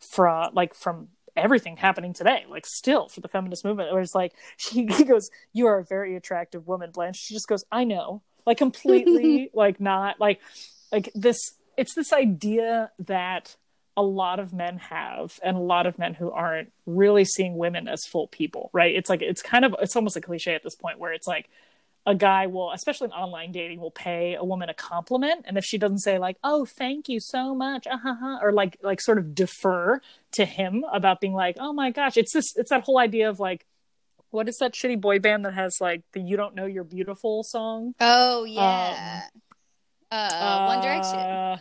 from 0.00 0.54
like 0.54 0.74
from 0.74 1.08
everything 1.38 1.76
happening 1.76 2.12
today, 2.12 2.44
like 2.48 2.66
still 2.66 3.08
for 3.08 3.20
the 3.20 3.28
feminist 3.28 3.64
movement, 3.64 3.92
where 3.92 4.02
it's 4.02 4.14
like 4.14 4.34
she 4.56 4.86
he 4.86 5.04
goes, 5.04 5.30
"You 5.52 5.66
are 5.66 5.78
a 5.78 5.84
very 5.84 6.16
attractive 6.16 6.66
woman, 6.66 6.90
Blanche." 6.90 7.16
She 7.16 7.34
just 7.34 7.48
goes, 7.48 7.64
"I 7.70 7.84
know," 7.84 8.22
like 8.46 8.58
completely, 8.58 9.50
like 9.54 9.80
not 9.80 10.20
like 10.20 10.40
like 10.92 11.10
this. 11.14 11.38
It's 11.76 11.94
this 11.94 12.12
idea 12.12 12.90
that 12.98 13.56
a 13.96 14.02
lot 14.02 14.38
of 14.38 14.52
men 14.52 14.78
have, 14.78 15.40
and 15.42 15.56
a 15.56 15.60
lot 15.60 15.86
of 15.86 15.98
men 15.98 16.14
who 16.14 16.30
aren't 16.30 16.72
really 16.86 17.24
seeing 17.24 17.56
women 17.56 17.88
as 17.88 18.04
full 18.04 18.28
people, 18.28 18.70
right? 18.72 18.94
It's 18.94 19.10
like 19.10 19.22
it's 19.22 19.42
kind 19.42 19.64
of 19.64 19.74
it's 19.80 19.96
almost 19.96 20.16
a 20.16 20.20
cliche 20.20 20.54
at 20.54 20.62
this 20.62 20.76
point 20.76 20.98
where 20.98 21.12
it's 21.12 21.26
like 21.26 21.48
a 22.08 22.14
guy 22.14 22.46
will, 22.46 22.72
especially 22.72 23.04
in 23.04 23.12
online 23.12 23.52
dating, 23.52 23.80
will 23.80 23.90
pay 23.90 24.34
a 24.34 24.42
woman 24.42 24.70
a 24.70 24.74
compliment, 24.74 25.44
and 25.46 25.58
if 25.58 25.64
she 25.64 25.76
doesn't 25.76 25.98
say 25.98 26.18
like, 26.18 26.38
"Oh, 26.42 26.64
thank 26.64 27.06
you 27.06 27.20
so 27.20 27.54
much," 27.54 27.86
uh-huh, 27.86 28.38
or 28.40 28.50
like 28.50 28.78
like 28.82 29.02
sort 29.02 29.18
of 29.18 29.34
defer 29.34 30.00
to 30.32 30.46
him 30.46 30.86
about 30.90 31.20
being 31.20 31.34
like, 31.34 31.56
"Oh 31.60 31.74
my 31.74 31.90
gosh," 31.90 32.16
it's 32.16 32.32
this 32.32 32.56
it's 32.56 32.70
that 32.70 32.84
whole 32.84 32.98
idea 32.98 33.28
of 33.28 33.40
like, 33.40 33.66
what 34.30 34.48
is 34.48 34.56
that 34.56 34.72
shitty 34.72 34.98
boy 34.98 35.18
band 35.18 35.44
that 35.44 35.52
has 35.52 35.82
like 35.82 36.00
the 36.14 36.20
"You 36.20 36.38
Don't 36.38 36.54
Know 36.54 36.64
You're 36.64 36.82
Beautiful" 36.82 37.42
song? 37.42 37.94
Oh 38.00 38.44
yeah, 38.44 39.24
um, 40.10 40.18
uh, 40.18 40.64
One 40.66 40.80
Direction. 40.80 41.20
Uh, 41.20 41.58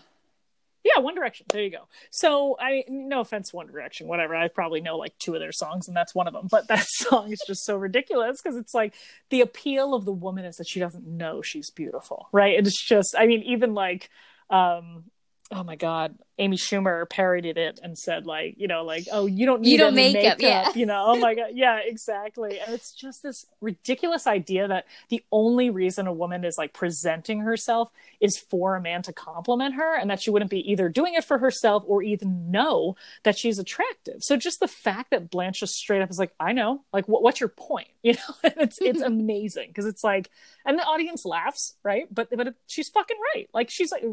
yeah, 0.96 1.02
One 1.02 1.16
Direction. 1.16 1.46
There 1.50 1.64
you 1.64 1.72
go. 1.72 1.88
So 2.12 2.56
I 2.60 2.84
no 2.88 3.22
offense, 3.22 3.54
One 3.54 3.68
Direction, 3.68 4.08
whatever. 4.08 4.36
I 4.36 4.48
probably 4.48 4.82
know 4.82 4.98
like 4.98 5.18
two 5.20 5.34
of 5.34 5.40
their 5.40 5.52
songs, 5.52 5.88
and 5.88 5.96
that's 5.96 6.16
one 6.16 6.28
of 6.28 6.34
them. 6.34 6.48
But 6.50 6.68
that 6.68 6.86
song 6.88 7.32
is 7.32 7.42
just 7.46 7.66
so 7.66 7.76
ridiculous 7.76 8.42
because 8.42 8.58
it's 8.58 8.74
like 8.74 8.94
the 9.30 9.42
appeal 9.42 9.94
of 9.94 10.06
the 10.06 10.12
woman 10.12 10.46
is 10.46 10.58
that 10.58 10.68
she 10.68 10.80
doesn't 10.80 11.06
know 11.06 11.42
she's 11.42 11.72
beautiful, 11.72 12.30
right? 12.32 12.58
It's 12.58 12.82
just, 12.86 13.16
I 13.18 13.28
mean, 13.28 13.44
even 13.44 13.74
like 13.74 14.10
um 14.50 15.04
oh 15.52 15.64
my 15.64 15.76
god. 15.76 16.16
Amy 16.40 16.56
schumer 16.56 17.10
parodied 17.10 17.58
it 17.58 17.80
and 17.82 17.98
said 17.98 18.28
like 18.28 18.54
you 18.58 18.68
know 18.68 18.84
like 18.84 19.08
oh 19.12 19.26
you 19.26 19.46
don't 19.46 19.62
need 19.62 19.72
You 19.72 19.78
don't 19.80 19.98
any 19.98 20.14
makeup, 20.14 20.38
yeah. 20.40 20.72
you 20.76 20.86
know? 20.86 21.06
Oh 21.08 21.18
my 21.18 21.34
god. 21.34 21.52
Yeah 21.54 21.80
exactly. 21.84 22.60
And 22.60 22.76
it's 22.76 22.94
just 22.94 23.24
this 23.24 23.46
ridiculous 23.60 24.28
idea 24.28 24.68
that 24.68 24.86
the 25.10 25.24
only 25.32 25.70
reason 25.70 26.06
a 26.06 26.14
woman 26.14 26.44
is 26.46 26.58
like 26.58 26.74
presenting 26.74 27.40
herself 27.40 27.90
is 28.20 28.38
for 28.38 28.76
a 28.76 28.82
man 28.82 29.02
to 29.04 29.14
compliment 29.14 29.76
her 29.76 29.98
and 29.98 30.10
that 30.10 30.22
she 30.22 30.30
wouldn't 30.30 30.52
be 30.52 30.70
either 30.72 30.90
doing 30.90 31.16
it 31.16 31.24
for 31.24 31.40
herself 31.40 31.84
or 31.88 32.04
even 32.04 32.52
know 32.52 32.96
that 33.24 33.38
she's 33.38 33.58
attractive. 33.58 34.18
So 34.20 34.38
just 34.38 34.60
the 34.60 34.68
fact 34.68 35.12
that 35.12 35.32
blanche 35.32 35.60
just 35.62 35.76
straight 35.76 36.02
up 36.02 36.12
is 36.12 36.20
like 36.20 36.34
i 36.40 36.52
know. 36.52 36.84
Like 36.94 37.08
what, 37.08 37.24
what's 37.24 37.40
your 37.40 37.50
point? 37.50 37.88
You 38.04 38.14
know? 38.14 38.36
And 38.44 38.54
it's 38.58 38.78
it's 38.80 39.02
amazing 39.14 39.68
because 39.68 39.86
it's 39.86 40.04
like 40.04 40.30
and 40.66 40.80
the 40.80 40.84
audience 40.84 41.26
laughs 41.26 41.76
right? 41.84 42.08
But 42.14 42.30
but 42.36 42.48
it, 42.48 42.56
she's 42.68 42.90
fucking 42.90 43.18
right. 43.34 43.50
Like 43.54 43.70
she's 43.70 43.92
like 43.92 44.04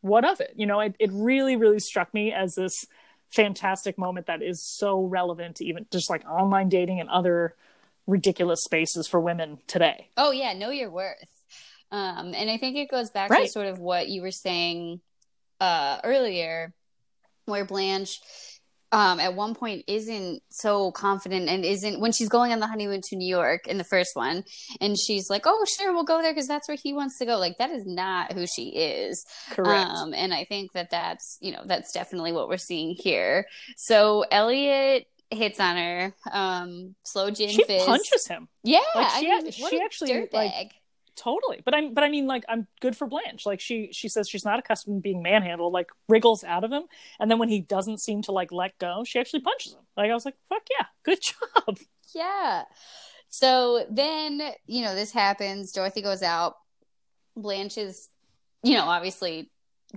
what 0.00 0.24
of 0.24 0.40
it? 0.40 0.52
You 0.56 0.66
know 0.66 0.80
it, 0.80 0.94
it 0.98 1.10
really 1.12 1.56
really 1.56 1.80
struck 1.80 2.12
me 2.12 2.32
as 2.32 2.54
this 2.54 2.86
fantastic 3.34 3.98
moment 3.98 4.26
that 4.26 4.42
is 4.42 4.62
so 4.62 5.02
relevant 5.02 5.56
to 5.56 5.64
even 5.64 5.86
just 5.90 6.08
like 6.08 6.24
online 6.26 6.68
dating 6.68 7.00
and 7.00 7.08
other 7.08 7.54
ridiculous 8.06 8.62
spaces 8.62 9.08
for 9.08 9.20
women 9.20 9.58
today. 9.66 10.10
Oh 10.16 10.30
yeah, 10.30 10.52
know 10.52 10.70
your 10.70 10.90
worth. 10.90 11.16
Um, 11.90 12.34
and 12.34 12.50
I 12.50 12.56
think 12.56 12.76
it 12.76 12.90
goes 12.90 13.10
back 13.10 13.30
to 13.30 13.48
sort 13.48 13.66
of 13.66 13.78
what 13.78 14.08
you 14.08 14.22
were 14.22 14.30
saying 14.32 15.00
uh, 15.60 15.98
earlier, 16.04 16.72
where 17.46 17.64
Blanche 17.64 18.20
um, 18.96 19.20
at 19.20 19.34
one 19.34 19.54
point 19.54 19.84
isn't 19.86 20.42
so 20.50 20.90
confident 20.92 21.48
and 21.48 21.64
isn't 21.64 22.00
when 22.00 22.12
she's 22.12 22.28
going 22.28 22.52
on 22.52 22.60
the 22.60 22.66
honeymoon 22.66 23.00
to 23.08 23.16
New 23.16 23.28
York 23.28 23.66
in 23.66 23.76
the 23.78 23.84
first 23.84 24.16
one, 24.16 24.42
and 24.80 24.96
she's 24.98 25.28
like, 25.28 25.42
"Oh, 25.44 25.64
sure, 25.76 25.92
we'll 25.92 26.04
go 26.04 26.22
there 26.22 26.32
because 26.32 26.48
that's 26.48 26.66
where 26.68 26.78
he 26.82 26.92
wants 26.92 27.18
to 27.18 27.26
go." 27.26 27.36
Like 27.38 27.58
that 27.58 27.70
is 27.70 27.84
not 27.86 28.32
who 28.32 28.46
she 28.46 28.68
is. 28.70 29.24
correct 29.50 29.90
Um, 29.90 30.14
and 30.14 30.32
I 30.32 30.44
think 30.44 30.72
that 30.72 30.90
that's 30.90 31.36
you 31.40 31.52
know 31.52 31.62
that's 31.66 31.92
definitely 31.92 32.32
what 32.32 32.48
we're 32.48 32.56
seeing 32.56 32.94
here. 32.98 33.46
So 33.76 34.24
Elliot 34.30 35.06
hits 35.30 35.58
on 35.60 35.76
her. 35.76 36.14
Um, 36.32 36.94
slow 37.04 37.30
gin 37.30 37.50
she 37.50 37.64
fizz. 37.64 37.84
punches 37.84 38.26
him 38.28 38.48
Yeah, 38.62 38.78
Like, 38.94 39.06
I 39.12 39.20
she 39.20 39.26
mean, 39.26 39.46
act- 39.46 39.56
what 39.58 39.70
she 39.70 39.78
a 39.78 39.84
actually, 39.84 40.28
like, 40.32 40.52
dirtbag. 40.52 40.70
Totally 41.16 41.60
but 41.64 41.74
i'm 41.74 41.94
but 41.94 42.04
i 42.04 42.08
mean 42.08 42.26
like 42.26 42.44
i'm 42.48 42.66
good 42.80 42.96
for 42.96 43.06
blanche 43.06 43.46
like 43.46 43.60
she 43.60 43.88
she 43.92 44.08
says 44.08 44.28
she's 44.28 44.44
not 44.44 44.58
accustomed 44.58 44.98
to 44.98 45.00
being 45.00 45.22
manhandled 45.22 45.72
like 45.72 45.88
wriggles 46.08 46.44
out 46.44 46.62
of 46.62 46.70
him 46.70 46.82
and 47.18 47.30
then 47.30 47.38
when 47.38 47.48
he 47.48 47.60
doesn't 47.60 47.98
seem 48.00 48.22
to 48.22 48.32
like 48.32 48.52
let 48.52 48.78
go 48.78 49.02
she 49.04 49.18
actually 49.18 49.40
punches 49.40 49.72
him 49.72 49.80
like 49.96 50.10
i 50.10 50.14
was 50.14 50.24
like 50.24 50.36
fuck 50.48 50.62
yeah 50.78 50.86
good 51.04 51.18
job 51.66 51.78
Yeah. 52.14 52.64
So 53.28 53.84
then, 53.90 54.40
you 54.66 54.82
know, 54.82 54.94
this 54.94 55.12
happens. 55.12 55.72
Dorothy 55.72 56.00
goes 56.00 56.22
out. 56.22 56.54
Blanche 57.36 57.76
is, 57.76 58.08
you 58.62 58.74
know, 58.74 58.84
obviously 58.84 59.50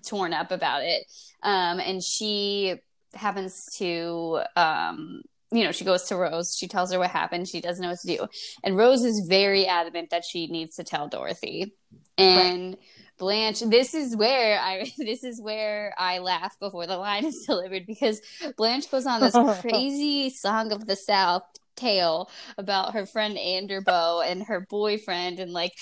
torn 0.06 0.34
up 0.34 0.52
about 0.52 0.84
it. 0.84 1.06
Um, 1.44 1.80
and 1.80 2.04
she 2.04 2.76
happens 3.14 3.66
to, 3.78 4.42
um, 4.58 5.22
you 5.52 5.64
know, 5.64 5.72
she 5.72 5.86
goes 5.86 6.04
to 6.06 6.16
Rose. 6.16 6.56
She 6.56 6.68
tells 6.68 6.92
her 6.92 7.00
what 7.00 7.10
happened. 7.10 7.48
She 7.48 7.62
doesn't 7.62 7.82
know 7.82 7.90
what 7.90 8.00
to 8.00 8.18
do. 8.18 8.28
And 8.64 8.78
Rose 8.78 9.04
is 9.04 9.28
very 9.28 9.66
adamant 9.66 10.12
that 10.12 10.24
she 10.26 10.48
needs 10.48 10.76
to 10.76 10.84
tell 10.84 11.08
Dorothy. 11.08 11.74
And 12.18 12.78
Blanche, 13.20 13.60
this 13.60 13.94
is 13.94 14.16
where 14.16 14.60
I 14.60 14.92
this 14.98 15.24
is 15.24 15.42
where 15.42 15.94
I 15.98 16.20
laugh 16.20 16.58
before 16.60 16.88
the 16.88 16.98
line 16.98 17.26
is 17.26 17.46
delivered 17.48 17.86
because 17.86 18.22
Blanche 18.58 18.90
goes 18.90 19.06
on 19.06 19.22
this 19.22 19.36
crazy 19.62 20.30
song 20.30 20.72
of 20.72 20.88
the 20.88 20.96
South 20.96 21.44
tale 21.80 22.30
about 22.58 22.94
her 22.94 23.06
friend 23.06 23.38
Anderbo 23.38 24.26
and 24.26 24.44
her 24.44 24.66
boyfriend 24.70 25.40
and 25.40 25.52
like 25.52 25.74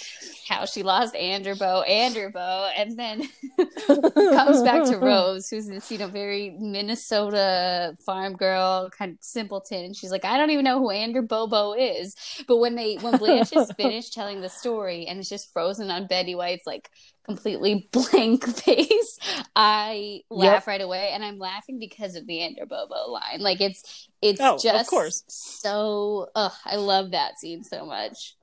how 0.48 0.66
she 0.66 0.84
lost 0.84 1.14
Anderbo, 1.16 1.88
Anderbo, 1.88 2.72
and 2.78 2.98
then 2.98 3.28
comes 3.88 4.62
back 4.64 4.84
to 4.86 4.98
Rose, 5.02 5.50
who's 5.50 5.68
this, 5.68 5.92
you 5.92 5.98
know, 5.98 6.08
very 6.08 6.56
Minnesota 6.60 7.96
farm 8.06 8.34
girl, 8.34 8.90
kind 8.90 9.14
of 9.14 9.18
simpleton, 9.22 9.86
and 9.86 9.96
she's 9.96 10.12
like, 10.12 10.26
I 10.26 10.38
don't 10.38 10.52
even 10.52 10.66
know 10.66 10.80
who 10.80 10.92
Ander 10.92 11.22
Bobo 11.22 11.74
is. 11.74 12.16
But 12.48 12.58
when 12.58 12.76
they 12.76 12.96
when 12.96 13.18
Blanche 13.18 13.54
is 13.54 13.72
finished 13.78 14.14
telling 14.14 14.42
the 14.42 14.50
story 14.50 15.06
and 15.06 15.20
it's 15.20 15.30
just 15.30 15.52
frozen 15.54 15.90
on 15.90 16.08
Betty 16.08 16.36
White's 16.36 16.68
like 16.68 16.90
completely 17.28 17.90
blank 17.92 18.46
face, 18.48 19.20
I 19.56 20.22
laugh 20.30 20.68
right 20.68 20.82
away, 20.82 21.12
and 21.14 21.24
I'm 21.24 21.38
laughing 21.40 21.80
because 21.80 22.16
of 22.16 22.26
the 22.28 22.42
Ander 22.42 22.66
Bobo 22.66 23.12
line. 23.12 23.40
Like 23.40 23.62
it's 23.62 24.08
it's 24.22 24.40
Oh, 24.42 24.56
of 24.56 24.62
just 24.62 24.90
course. 24.90 25.24
so. 25.28 26.30
Ugh, 26.36 26.54
I 26.66 26.78
love 26.78 27.12
that 27.12 27.40
scene 27.40 27.64
so 27.64 27.86
much. 27.86 28.36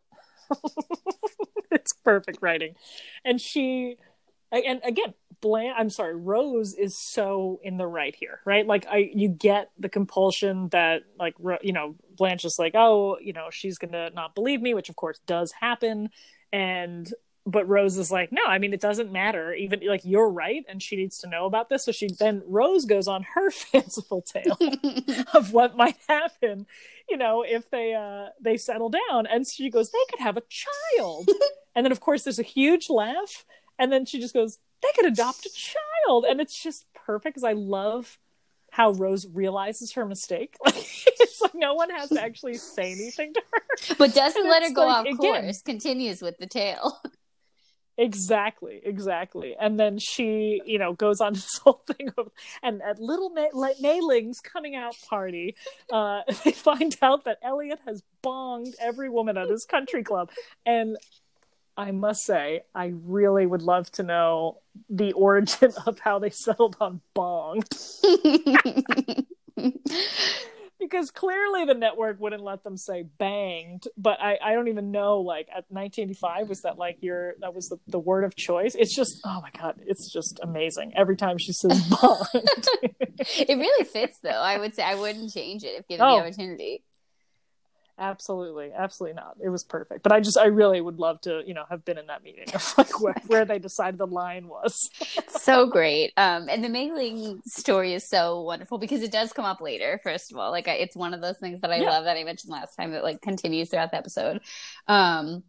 it's 1.71 1.93
perfect 2.05 2.39
writing 2.43 2.75
and 3.25 3.41
she 3.41 3.97
and 4.53 4.81
again 4.85 5.15
blanche 5.41 5.75
i'm 5.77 5.91
sorry 5.91 6.15
rose 6.15 6.75
is 6.75 6.97
so 6.97 7.61
in 7.63 7.77
the 7.77 7.87
right 7.87 8.15
here 8.15 8.41
right 8.45 8.67
like 8.67 8.87
i 8.87 9.11
you 9.15 9.29
get 9.29 9.71
the 9.79 9.89
compulsion 9.89 10.69
that 10.69 11.03
like 11.19 11.35
you 11.63 11.73
know 11.73 11.95
blanche 12.17 12.45
is 12.45 12.59
like 12.59 12.75
oh 12.75 13.19
you 13.21 13.33
know 13.33 13.49
she's 13.51 13.79
gonna 13.79 14.11
not 14.11 14.35
believe 14.35 14.61
me 14.63 14.75
which 14.75 14.89
of 14.91 14.97
course 14.97 15.19
does 15.27 15.51
happen 15.53 16.11
and 16.53 17.13
but 17.47 17.69
rose 17.69 17.99
is 17.99 18.11
like 18.11 18.33
no 18.33 18.41
i 18.47 18.59
mean 18.59 18.73
it 18.73 18.81
doesn't 18.81 19.13
matter. 19.13 19.53
Even 19.53 19.81
like 19.87 20.01
you're 20.05 20.31
right 20.31 20.65
and 20.69 20.83
she 20.83 20.97
needs 20.97 21.19
to 21.19 21.29
know 21.29 21.45
about 21.47 21.69
this. 21.69 21.85
So 21.85 21.93
she 21.93 22.09
then 22.09 22.43
rose 22.47 22.85
goes 22.87 23.07
on 23.07 23.25
her 23.35 23.51
fanciful 23.73 24.23
tale 24.23 24.59
of 25.35 25.53
what 25.53 25.77
might 25.77 25.97
happen 26.09 26.67
you 27.09 27.17
know 27.19 27.43
if 27.47 27.71
they 27.71 27.95
uh 27.95 28.31
they 28.41 28.57
settle 28.57 28.89
down. 28.91 29.27
And 29.27 29.47
she 29.47 29.69
goes 29.71 29.91
they 29.91 29.99
could 30.11 30.21
have 30.21 30.37
a 30.37 30.43
child. 30.49 31.29
And 31.77 31.85
then 31.85 31.91
of 31.91 31.99
course 31.99 32.23
there's 32.23 32.39
a 32.39 32.45
huge 32.45 32.89
laugh. 32.89 33.45
And 33.81 33.91
then 33.91 34.07
she 34.07 34.21
just 34.21 34.33
goes 34.33 34.59
they 34.81 34.89
could 34.95 35.07
adopt 35.07 35.45
a 35.45 35.51
child. 35.53 36.25
And 36.25 36.41
it's 36.41 36.63
just 36.63 36.87
perfect 36.95 37.35
because 37.35 37.43
i 37.45 37.53
love 37.53 38.19
how 38.71 38.91
rose 38.93 39.27
realizes 39.27 39.93
her 39.93 40.07
mistake. 40.07 40.57
Like 40.65 40.77
it's 40.77 41.41
like 41.43 41.55
no 41.55 41.75
one 41.75 41.91
has 41.91 42.09
to 42.11 42.23
actually 42.23 42.55
say 42.55 42.93
anything 42.93 43.35
to 43.35 43.43
her. 43.53 43.95
But 43.99 44.15
doesn't 44.15 44.49
let 44.49 44.63
her 44.63 44.73
go 44.73 44.87
like, 44.87 44.97
off 44.97 45.07
again- 45.07 45.17
course. 45.17 45.63
Continues 45.63 46.23
with 46.23 46.39
the 46.39 46.47
tale. 46.47 47.01
Exactly, 47.97 48.81
exactly. 48.85 49.55
And 49.59 49.79
then 49.79 49.99
she, 49.99 50.61
you 50.65 50.79
know, 50.79 50.93
goes 50.95 51.21
on 51.21 51.33
this 51.35 51.59
whole 51.59 51.83
thing 51.87 52.11
of, 52.19 52.31
and 52.63 52.83
at 52.83 52.99
Little 52.99 53.33
like, 53.53 53.77
Mei 53.81 54.01
Ling's 54.01 54.41
coming 54.41 54.75
out 54.75 54.95
party, 55.09 55.55
uh, 55.93 56.23
they 56.45 56.53
find 56.53 56.97
out 57.03 57.25
that 57.25 57.39
Elliot 57.43 57.81
has 57.87 58.03
bonged 58.25 58.75
every 58.81 59.09
woman 59.09 59.37
at 59.37 59.49
his 59.49 59.65
country 59.65 60.03
club. 60.03 60.31
And 60.67 60.97
I 61.77 61.91
must 61.91 62.25
say, 62.25 62.63
I 62.75 62.93
really 63.05 63.47
would 63.47 63.63
love 63.63 63.91
to 63.93 64.03
know 64.03 64.59
the 64.89 65.13
origin 65.13 65.73
of 65.87 65.99
how 66.01 66.19
they 66.19 66.31
settled 66.31 66.77
on 66.81 67.01
bonged. 67.17 67.65
Because 70.89 71.11
clearly 71.11 71.65
the 71.65 71.75
network 71.75 72.21
wouldn't 72.21 72.43
let 72.43 72.63
them 72.65 72.77
say 72.77 73.05
banged, 73.19 73.85
but 73.97 74.21
I, 74.21 74.39
I 74.45 74.53
don't 74.55 74.69
even 74.69 74.91
know 74.91 75.21
like 75.21 75.49
at 75.49 75.65
1985 75.71 76.49
was 76.49 76.61
that 76.63 76.79
like 76.79 76.99
your 77.01 77.35
that 77.41 77.55
was 77.55 77.69
the, 77.69 77.79
the 77.87 77.99
word 77.99 78.25
of 78.25 78.37
choice. 78.37 78.75
It's 78.75 78.95
just 78.95 79.21
oh 79.25 79.41
my 79.41 79.51
god, 79.59 79.81
it's 79.87 80.13
just 80.13 80.41
amazing 80.43 80.93
every 80.97 81.17
time 81.17 81.39
she 81.39 81.53
says 81.53 81.73
bonged. 81.91 82.69
it 83.39 83.57
really 83.57 83.85
fits, 83.85 84.19
though. 84.23 84.31
I 84.31 84.59
would 84.59 84.75
say 84.75 84.83
I 84.83 84.95
wouldn't 84.95 85.33
change 85.33 85.65
it 85.65 85.79
if 85.79 85.89
given 85.89 86.05
Oh. 86.07 86.17
the 86.17 86.23
opportunity. 86.27 86.83
Absolutely, 87.97 88.73
absolutely 88.77 89.15
not. 89.15 89.37
It 89.41 89.51
was 89.51 89.63
perfect, 89.63 90.03
but 90.03 90.11
I 90.11 90.19
just 90.19 90.37
I 90.37 90.47
really 90.47 90.81
would 90.81 90.99
love 90.99 91.21
to 91.23 91.43
you 91.47 91.55
know 91.55 91.65
have 91.71 91.85
been 91.85 91.97
in 91.97 92.09
that 92.09 92.25
meeting 92.25 92.49
of 92.53 92.75
like 92.77 92.99
where, 93.01 93.15
where 93.29 93.45
they 93.45 93.61
decided 93.61 93.99
the 93.99 94.07
line 94.07 94.49
was. 94.49 94.91
so 95.29 95.67
great. 95.69 96.13
Um, 96.17 96.49
and 96.49 96.65
the 96.65 96.69
Mei 96.69 96.91
Ling 96.91 97.41
story 97.47 97.95
is 97.95 98.09
so 98.09 98.43
wonderful 98.43 98.79
because 98.79 99.03
it 99.03 99.13
does 99.13 99.33
come 99.33 99.45
up 99.45 99.61
later. 99.61 100.01
First 100.03 100.33
of 100.33 100.39
all, 100.39 100.51
like 100.51 100.67
I, 100.67 100.73
it's 100.73 100.97
one 100.97 101.15
of 101.15 101.21
those 101.21 101.39
things 101.39 101.61
that 101.61 101.71
I 101.71 101.79
Yeah. 101.79 101.91
love 101.91 102.05
that 102.05 102.17
I 102.17 102.25
mentioned 102.25 102.51
last 102.53 102.75
time 102.75 102.91
that 102.93 103.05
like 103.05 103.21
continues 103.21 103.71
throughout 103.71 103.93
the 103.93 103.97
episode. 103.99 104.41
Um, 104.89 105.45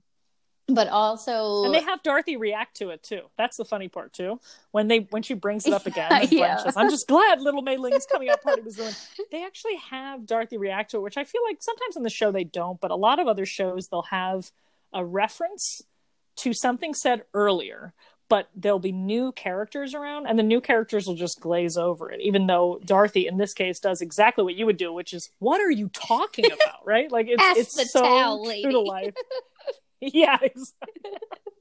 but 0.68 0.88
also, 0.88 1.64
And 1.64 1.74
they 1.74 1.82
have 1.82 2.02
Dorothy 2.02 2.38
react 2.38 2.78
to 2.78 2.90
it 2.90 3.04
too. 3.04 3.22
That's 3.38 3.58
the 3.58 3.66
funny 3.66 3.88
part 3.88 4.14
too. 4.14 4.40
When 4.72 4.88
they 4.88 5.00
when 5.12 5.22
she 5.22 5.36
brings 5.36 5.68
it 5.68 5.74
up 5.74 5.86
again, 5.86 6.12
and 6.12 6.32
Yeah. 6.32 6.58
Says, 6.58 6.76
"I'm 6.76 6.90
just 6.90 7.08
glad 7.08 7.42
Little 7.42 7.62
Mei 7.62 7.78
Ling's 7.78 8.08
coming 8.12 8.30
out 8.30 8.42
party 8.42 8.62
was 8.62 8.76
doing." 8.78 8.92
They 9.32 9.46
actually 9.46 9.76
have 9.92 10.26
Dorothy 10.26 10.58
react 10.58 10.92
to 10.92 10.98
it, 10.98 11.02
which 11.02 11.18
I 11.18 11.24
feel 11.24 11.42
like 11.48 11.58
sometimes 11.62 11.96
in 11.96 12.04
the 12.04 12.10
show 12.10 12.32
they 12.32 12.44
don't, 12.44 12.80
but 12.82 12.90
a 12.92 12.96
lot 12.96 13.20
of 13.20 13.28
other 13.28 13.46
shows 13.46 13.88
they'll 13.88 14.04
have 14.04 14.52
a 14.92 15.06
reference 15.06 15.84
to 16.38 16.52
something 16.54 16.94
said 16.94 17.24
earlier, 17.34 17.94
but 18.28 18.50
there'll 18.56 18.80
be 18.80 18.92
new 18.92 19.32
characters 19.34 19.94
around, 19.94 20.26
and 20.26 20.38
the 20.40 20.44
new 20.44 20.60
characters 20.62 21.06
will 21.06 21.16
just 21.16 21.40
glaze 21.40 21.78
over 21.78 22.12
it. 22.12 22.22
Even 22.22 22.48
though 22.48 22.82
Dorothy 22.84 23.28
in 23.28 23.38
this 23.38 23.54
case 23.54 23.80
does 23.80 24.02
exactly 24.02 24.44
what 24.44 24.56
you 24.56 24.66
would 24.66 24.78
do, 24.78 24.92
which 24.92 25.14
is, 25.14 25.30
"What 25.38 25.62
are 25.62 25.70
you 25.70 25.90
talking 25.90 26.46
about?" 26.52 26.86
right? 26.86 27.12
Like 27.12 27.28
it's 27.28 27.44
Ask 27.44 27.60
it's 27.60 27.76
the 27.76 27.86
so 27.86 28.02
towel 28.02 28.46
true 28.46 28.72
to 28.72 28.80
life. 28.80 29.14
yeah, 30.02 30.38
exactly. 30.42 31.12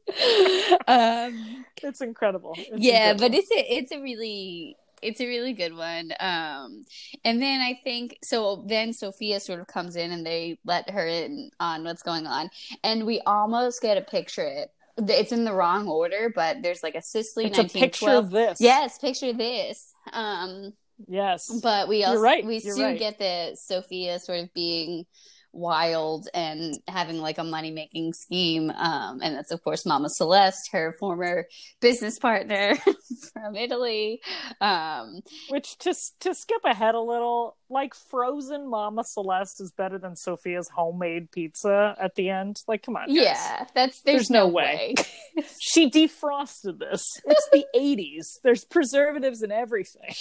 um, 0.88 1.64
It's 1.82 2.00
incredible. 2.00 2.54
It's 2.56 2.70
yeah, 2.76 3.12
incredible. 3.12 3.28
but 3.28 3.34
it's 3.34 3.50
a 3.50 3.74
it's 3.76 3.92
a 3.92 4.00
really 4.00 4.76
it's 5.02 5.20
a 5.20 5.26
really 5.26 5.52
good 5.52 5.74
one. 5.74 6.12
Um, 6.20 6.84
and 7.24 7.40
then 7.42 7.60
I 7.60 7.80
think 7.84 8.18
so. 8.22 8.64
Then 8.66 8.92
Sophia 8.92 9.40
sort 9.40 9.60
of 9.60 9.66
comes 9.66 9.96
in 9.96 10.12
and 10.12 10.24
they 10.26 10.58
let 10.64 10.90
her 10.90 11.06
in 11.06 11.50
on 11.60 11.84
what's 11.84 12.02
going 12.02 12.26
on, 12.26 12.50
and 12.82 13.04
we 13.06 13.20
almost 13.26 13.82
get 13.82 13.98
a 13.98 14.02
picture 14.02 14.66
it's 14.96 15.32
in 15.32 15.44
the 15.44 15.52
wrong 15.52 15.88
order, 15.88 16.32
but 16.34 16.62
there's 16.62 16.82
like 16.82 16.94
a 16.94 17.02
Sicily 17.02 17.46
It's 17.46 17.58
a 17.58 17.64
picture 17.64 18.10
of 18.10 18.30
this. 18.30 18.60
Yes, 18.60 18.98
picture 18.98 19.32
this. 19.32 19.92
Um, 20.12 20.72
Yes. 21.08 21.50
but 21.62 21.88
we 21.88 22.04
also 22.04 22.20
right, 22.20 22.44
we 22.46 22.58
you're 22.58 22.76
do 22.76 22.82
right. 22.84 22.98
get 22.98 23.18
the 23.18 23.56
Sophia 23.56 24.18
sort 24.20 24.38
of 24.40 24.54
being 24.54 25.06
wild 25.54 26.28
and 26.34 26.74
having 26.88 27.18
like 27.18 27.38
a 27.38 27.44
money 27.44 27.70
making 27.70 28.12
scheme. 28.12 28.70
Um, 28.70 29.20
and 29.22 29.34
that's 29.36 29.50
of 29.52 29.62
course 29.62 29.86
Mama 29.86 30.08
Celeste, 30.10 30.70
her 30.72 30.94
former 30.98 31.46
business 31.80 32.18
partner 32.18 32.76
from 33.32 33.56
Italy. 33.56 34.20
Um, 34.60 35.20
Which 35.48 35.78
to 35.78 35.94
to 36.20 36.34
skip 36.34 36.62
ahead 36.64 36.94
a 36.94 37.00
little, 37.00 37.56
like 37.70 37.94
frozen 38.10 38.68
Mama 38.68 39.02
Celeste 39.04 39.60
is 39.60 39.72
better 39.76 39.98
than 39.98 40.16
Sophia's 40.16 40.68
homemade 40.74 41.30
pizza 41.30 41.96
at 42.00 42.14
the 42.16 42.30
end. 42.30 42.56
Like, 42.68 42.82
come 42.82 42.96
on. 42.96 43.06
guys. 43.08 43.16
yeah, 43.16 43.66
that's 43.74 44.00
there's, 44.02 44.28
There's 44.28 44.30
no 44.30 44.46
no 44.46 44.48
way. 44.48 44.94
way. 44.98 45.04
She 45.60 45.90
defrosted 45.90 46.78
this. 46.78 47.02
It's 47.26 47.48
the 47.52 47.64
80s. 47.76 48.38
There's 48.44 48.64
preservatives 48.64 49.42
and 49.42 49.50
everything. 49.52 50.14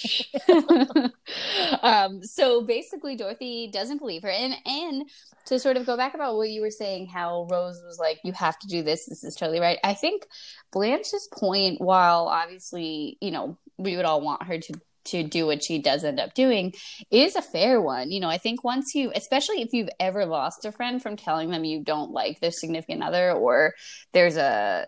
um, 1.82 2.22
so 2.24 2.62
basically, 2.62 3.16
Dorothy 3.16 3.70
doesn't 3.72 4.00
believe 4.00 4.24
her, 4.24 4.30
and 4.30 4.56
and 4.66 5.04
to 5.46 5.60
sort 5.60 5.78
of 5.78 5.86
go 5.86 5.98
back 5.98 6.14
about 6.14 6.36
what 6.36 6.50
you 6.50 6.62
were 6.62 6.72
saying, 6.72 7.08
how 7.08 7.48
Rose 7.52 7.82
was 7.86 8.00
like, 8.00 8.20
"You 8.24 8.34
have 8.34 8.58
to 8.60 8.68
do 8.68 8.82
this. 8.82 9.06
This 9.08 9.24
is 9.24 9.36
totally 9.36 9.60
right." 9.60 9.80
I 9.84 9.94
think 9.94 10.26
Blanche's 10.72 11.28
point, 11.34 11.82
while 11.82 12.28
obviously, 12.28 13.18
you 13.22 13.32
know, 13.32 13.58
we 13.78 13.96
would 13.96 14.06
all 14.06 14.22
want 14.22 14.44
her 14.44 14.58
to 14.58 14.74
to 15.06 15.22
do 15.22 15.46
what 15.46 15.62
she 15.62 15.80
does 15.80 16.06
end 16.06 16.18
up 16.18 16.34
doing, 16.34 16.74
is 17.12 17.36
a 17.36 17.42
fair 17.42 17.82
one. 17.82 18.10
You 18.10 18.22
know, 18.22 18.30
I 18.30 18.38
think 18.38 18.64
once 18.64 18.96
you, 18.96 19.12
especially 19.14 19.62
if 19.62 19.74
you've 19.74 19.90
ever 20.00 20.26
lost 20.26 20.64
a 20.64 20.72
friend 20.72 21.02
from 21.02 21.18
telling 21.18 21.50
them 21.50 21.66
you 21.66 21.84
don't 21.84 22.12
like 22.12 22.40
their 22.40 22.52
significant 22.52 23.04
other, 23.04 23.34
or 23.34 23.74
there's 24.14 24.38
a, 24.38 24.88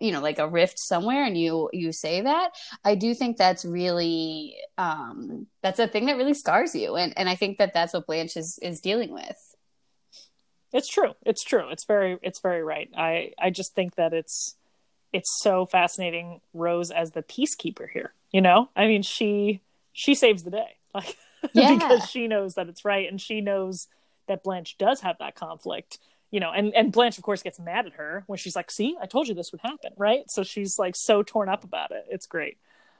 you 0.00 0.10
know, 0.10 0.20
like 0.20 0.40
a 0.40 0.48
rift 0.48 0.78
somewhere, 0.78 1.24
and 1.24 1.38
you 1.38 1.70
you 1.72 1.92
say 1.92 2.22
that, 2.22 2.50
I 2.84 2.96
do 2.96 3.14
think 3.14 3.36
that's 3.36 3.64
really 3.64 4.56
um 4.76 5.46
that's 5.62 5.78
a 5.78 5.86
thing 5.86 6.06
that 6.06 6.16
really 6.16 6.34
scars 6.34 6.74
you 6.74 6.96
and 6.96 7.12
and 7.16 7.28
I 7.28 7.36
think 7.36 7.58
that 7.58 7.72
that's 7.72 7.94
what 7.94 8.06
Blanche 8.06 8.36
is 8.36 8.58
is 8.60 8.80
dealing 8.80 9.12
with. 9.12 9.53
It's 10.74 10.88
true. 10.88 11.14
It's 11.24 11.42
true. 11.44 11.68
It's 11.70 11.84
very 11.86 12.18
it's 12.20 12.40
very 12.40 12.62
right. 12.62 12.90
I 12.96 13.32
I 13.38 13.48
just 13.50 13.74
think 13.74 13.94
that 13.94 14.12
it's 14.12 14.56
it's 15.12 15.30
so 15.40 15.64
fascinating 15.64 16.40
Rose 16.52 16.90
as 16.90 17.12
the 17.12 17.22
peacekeeper 17.22 17.88
here. 17.88 18.12
You 18.32 18.40
know? 18.40 18.68
I 18.76 18.86
mean, 18.88 19.02
she 19.02 19.60
she 19.92 20.14
saves 20.14 20.42
the 20.42 20.50
day. 20.50 20.76
Like 20.94 21.16
Yeah. 21.52 21.74
because 21.74 22.08
she 22.10 22.28
knows 22.28 22.54
that 22.54 22.68
it's 22.68 22.84
right 22.84 23.08
and 23.08 23.20
she 23.20 23.40
knows 23.40 23.88
that 24.28 24.42
Blanche 24.42 24.76
does 24.78 25.00
have 25.02 25.16
that 25.18 25.34
conflict. 25.34 25.98
You 26.30 26.40
know, 26.40 26.50
and 26.50 26.74
and 26.74 26.90
Blanche 26.90 27.18
of 27.18 27.24
course 27.24 27.42
gets 27.42 27.60
mad 27.60 27.86
at 27.86 27.92
her 27.92 28.24
when 28.26 28.38
she's 28.38 28.56
like, 28.56 28.70
"See, 28.72 28.96
I 29.00 29.06
told 29.06 29.28
you 29.28 29.34
this 29.34 29.52
would 29.52 29.60
happen," 29.60 29.92
right? 29.96 30.24
So 30.28 30.42
she's 30.42 30.76
like 30.78 30.94
so 30.96 31.22
torn 31.22 31.48
up 31.48 31.62
about 31.62 31.92
it. 31.92 32.06
It's 32.10 32.26
great. 32.26 32.56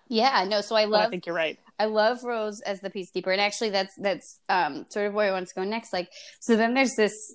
Yeah, 0.08 0.44
no, 0.48 0.60
so 0.60 0.76
I 0.76 0.84
love. 0.84 1.00
But 1.00 1.06
I 1.06 1.10
think 1.10 1.26
you're 1.26 1.34
right. 1.34 1.58
I 1.78 1.86
love 1.86 2.22
Rose 2.22 2.60
as 2.60 2.80
the 2.80 2.90
peacekeeper, 2.90 3.32
and 3.32 3.40
actually, 3.40 3.70
that's 3.70 3.94
that's 3.96 4.38
um, 4.48 4.86
sort 4.90 5.06
of 5.06 5.14
where 5.14 5.28
I 5.28 5.32
want 5.32 5.48
to 5.48 5.54
go 5.54 5.64
next. 5.64 5.92
Like, 5.92 6.10
so 6.40 6.56
then 6.56 6.74
there's 6.74 6.94
this 6.94 7.34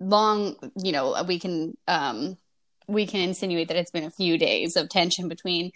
long, 0.00 0.56
you 0.82 0.92
know, 0.92 1.22
we 1.26 1.38
can 1.38 1.76
um, 1.88 2.36
we 2.86 3.06
can 3.06 3.20
insinuate 3.20 3.68
that 3.68 3.76
it's 3.76 3.90
been 3.90 4.04
a 4.04 4.10
few 4.10 4.38
days 4.38 4.76
of 4.76 4.88
tension 4.88 5.28
between 5.28 5.70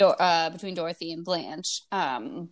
uh, 0.00 0.50
between 0.50 0.74
Dorothy 0.74 1.12
and 1.12 1.24
Blanche, 1.24 1.82
um, 1.90 2.50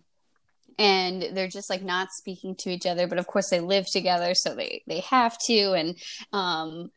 and 0.77 1.21
they're 1.33 1.47
just 1.47 1.69
like 1.69 1.83
not 1.83 2.09
speaking 2.11 2.55
to 2.59 2.69
each 2.69 2.85
other. 2.85 3.07
But 3.07 3.19
of 3.19 3.27
course, 3.27 3.49
they 3.49 3.59
live 3.59 3.85
together, 3.91 4.33
so 4.33 4.55
they 4.55 4.83
they 4.87 4.99
have 5.01 5.37
to, 5.47 5.73
and 5.73 5.97
um, 6.33 6.91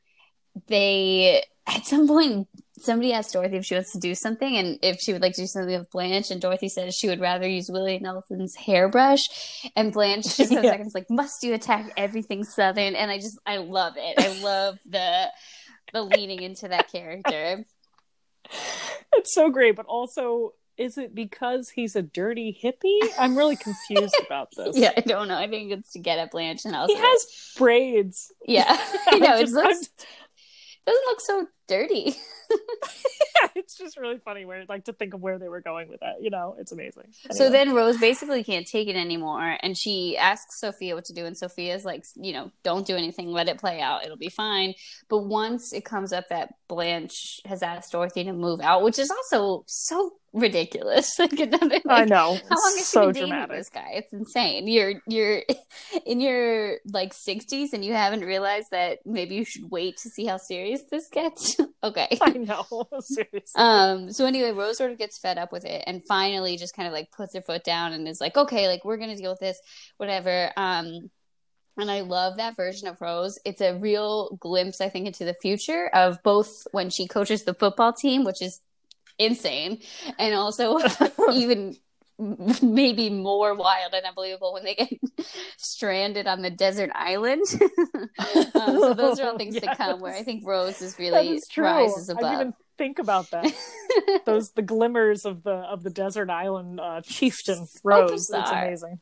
they 0.68 1.44
at 1.66 1.86
some 1.86 2.06
point 2.08 2.48
somebody 2.78 3.12
asked 3.12 3.34
Dorothy 3.34 3.56
if 3.58 3.64
she 3.66 3.74
wants 3.74 3.92
to 3.92 3.98
do 3.98 4.14
something 4.14 4.56
and 4.56 4.78
if 4.82 4.98
she 5.00 5.12
would 5.12 5.20
like 5.20 5.34
to 5.34 5.42
do 5.42 5.46
something 5.46 5.78
with 5.78 5.90
Blanche, 5.90 6.30
and 6.30 6.40
Dorothy 6.40 6.68
says 6.68 6.94
she 6.94 7.08
would 7.08 7.20
rather 7.20 7.46
use 7.46 7.68
Willie 7.70 7.98
Nelson's 7.98 8.54
hairbrush, 8.56 9.20
and 9.76 9.92
Blanche 9.92 10.36
just 10.36 10.50
Yeah. 10.52 10.62
seconds 10.62 10.94
like, 10.94 11.10
"Must 11.10 11.42
you 11.42 11.54
attack 11.54 11.92
everything 11.96 12.42
Southern?" 12.44 12.94
And 12.96 13.10
I 13.10 13.18
just 13.18 13.38
I 13.46 13.58
love 13.58 13.94
it. 13.96 14.18
I 14.18 14.42
love 14.42 14.78
the 14.88 15.26
the 15.92 16.02
leaning 16.02 16.42
into 16.42 16.68
that 16.68 16.90
character. 16.90 17.64
It's 19.12 19.34
so 19.34 19.50
great, 19.50 19.76
but 19.76 19.86
also 19.86 20.54
is 20.78 20.96
it 20.96 21.14
because 21.14 21.68
he's 21.70 21.94
a 21.94 22.00
dirty 22.00 22.56
hippie? 22.62 22.98
I'm 23.18 23.36
really 23.36 23.56
confused 23.56 24.14
about 24.26 24.48
this. 24.56 24.78
Yeah, 24.78 24.92
I 24.96 25.00
don't 25.02 25.28
know. 25.28 25.36
I 25.36 25.46
think 25.48 25.72
it's 25.72 25.92
to 25.92 25.98
get 25.98 26.18
at 26.18 26.30
Blanche 26.30 26.64
and 26.64 26.74
also 26.74 26.94
He 26.94 26.98
has 27.00 27.26
braids. 27.58 28.32
yeah. 28.46 28.78
I 29.08 29.18
know 29.18 29.36
it 29.36 29.40
Just- 29.42 29.52
looks 29.54 29.88
doesn't 30.86 31.06
look 31.06 31.20
so 31.20 31.46
dirty. 31.70 32.16
it's 33.54 33.78
just 33.78 33.96
really 33.96 34.18
funny 34.18 34.44
where 34.44 34.64
like 34.68 34.84
to 34.84 34.92
think 34.92 35.14
of 35.14 35.20
where 35.20 35.38
they 35.38 35.48
were 35.48 35.60
going 35.60 35.88
with 35.88 36.00
that. 36.00 36.16
You 36.20 36.30
know, 36.30 36.56
it's 36.58 36.72
amazing. 36.72 37.12
So 37.30 37.48
then 37.48 37.72
Rose 37.72 37.96
basically 37.98 38.42
can't 38.42 38.66
take 38.66 38.88
it 38.88 38.96
anymore, 38.96 39.56
and 39.62 39.78
she 39.78 40.16
asks 40.18 40.60
Sophia 40.60 40.94
what 40.94 41.04
to 41.06 41.12
do, 41.12 41.24
and 41.24 41.36
Sophia's 41.36 41.84
like, 41.84 42.04
you 42.16 42.32
know, 42.32 42.50
don't 42.64 42.86
do 42.86 42.96
anything, 42.96 43.30
let 43.30 43.48
it 43.48 43.58
play 43.58 43.80
out, 43.80 44.04
it'll 44.04 44.16
be 44.16 44.28
fine. 44.28 44.74
But 45.08 45.26
once 45.26 45.72
it 45.72 45.84
comes 45.84 46.12
up 46.12 46.28
that 46.28 46.54
Blanche 46.68 47.40
has 47.46 47.62
asked 47.62 47.92
Dorothy 47.92 48.24
to 48.24 48.32
move 48.32 48.60
out, 48.60 48.82
which 48.82 48.98
is 48.98 49.10
also 49.10 49.64
so 49.66 50.12
ridiculous. 50.32 51.10
like 51.18 51.38
another, 51.38 51.80
I 51.88 52.04
know. 52.04 52.38
How 52.48 52.56
long 52.56 52.74
has 52.76 52.88
so 52.88 53.00
she 53.00 53.06
been 53.06 53.12
dating 53.12 53.28
dramatic. 53.30 53.56
this 53.56 53.68
guy? 53.68 53.90
It's 53.94 54.12
insane. 54.12 54.68
You're 54.68 54.94
you're 55.06 55.42
in 56.06 56.20
your 56.20 56.78
like 56.86 57.12
sixties 57.12 57.72
and 57.72 57.84
you 57.84 57.92
haven't 57.92 58.22
realized 58.22 58.68
that 58.70 58.98
maybe 59.04 59.34
you 59.36 59.44
should 59.44 59.70
wait 59.70 59.96
to 59.98 60.08
see 60.08 60.26
how 60.26 60.36
serious 60.36 60.82
this 60.90 61.08
gets. 61.08 61.56
Okay. 61.82 62.08
I 62.20 62.30
know. 62.30 62.64
Seriously. 63.00 63.40
Um, 63.54 64.12
so 64.12 64.26
anyway, 64.26 64.52
Rose 64.52 64.78
sort 64.78 64.92
of 64.92 64.98
gets 64.98 65.18
fed 65.18 65.38
up 65.38 65.52
with 65.52 65.64
it 65.64 65.84
and 65.86 66.04
finally 66.04 66.56
just 66.56 66.74
kind 66.74 66.86
of 66.86 66.92
like 66.92 67.10
puts 67.12 67.34
her 67.34 67.42
foot 67.42 67.64
down 67.64 67.92
and 67.92 68.06
is 68.08 68.20
like, 68.20 68.36
okay, 68.36 68.68
like 68.68 68.84
we're 68.84 68.96
gonna 68.96 69.16
deal 69.16 69.30
with 69.30 69.40
this, 69.40 69.60
whatever. 69.96 70.50
Um, 70.56 71.10
and 71.76 71.90
I 71.90 72.00
love 72.00 72.36
that 72.36 72.56
version 72.56 72.88
of 72.88 73.00
Rose. 73.00 73.38
It's 73.44 73.60
a 73.60 73.76
real 73.76 74.36
glimpse, 74.40 74.80
I 74.80 74.88
think, 74.88 75.06
into 75.06 75.24
the 75.24 75.34
future 75.34 75.88
of 75.94 76.22
both 76.22 76.66
when 76.72 76.90
she 76.90 77.06
coaches 77.06 77.44
the 77.44 77.54
football 77.54 77.92
team, 77.92 78.24
which 78.24 78.42
is 78.42 78.60
insane, 79.18 79.80
and 80.18 80.34
also 80.34 80.78
even 81.32 81.76
maybe 82.62 83.10
more 83.10 83.54
wild 83.54 83.94
and 83.94 84.04
unbelievable 84.04 84.52
when 84.52 84.64
they 84.64 84.74
get 84.74 84.92
stranded 85.56 86.26
on 86.26 86.42
the 86.42 86.50
desert 86.50 86.90
island. 86.94 87.42
um, 88.18 88.48
so 88.54 88.94
those 88.94 89.18
are 89.20 89.30
all 89.30 89.38
things 89.38 89.58
to 89.60 89.74
come 89.76 90.00
where 90.00 90.14
I 90.14 90.22
think 90.22 90.46
Rose 90.46 90.82
is 90.82 90.98
really 90.98 91.36
is 91.36 91.48
rises 91.56 92.10
I 92.10 92.14
didn't 92.14 92.32
even 92.34 92.54
think 92.76 92.98
about 92.98 93.30
that. 93.30 93.52
Those 94.26 94.50
the 94.50 94.62
glimmers 94.62 95.24
of 95.24 95.42
the 95.42 95.52
of 95.52 95.82
the 95.82 95.90
desert 95.90 96.30
island 96.30 96.80
uh, 96.80 97.00
chieftain 97.02 97.66
Rose. 97.82 98.30
It's 98.30 98.50
amazing. 98.50 99.00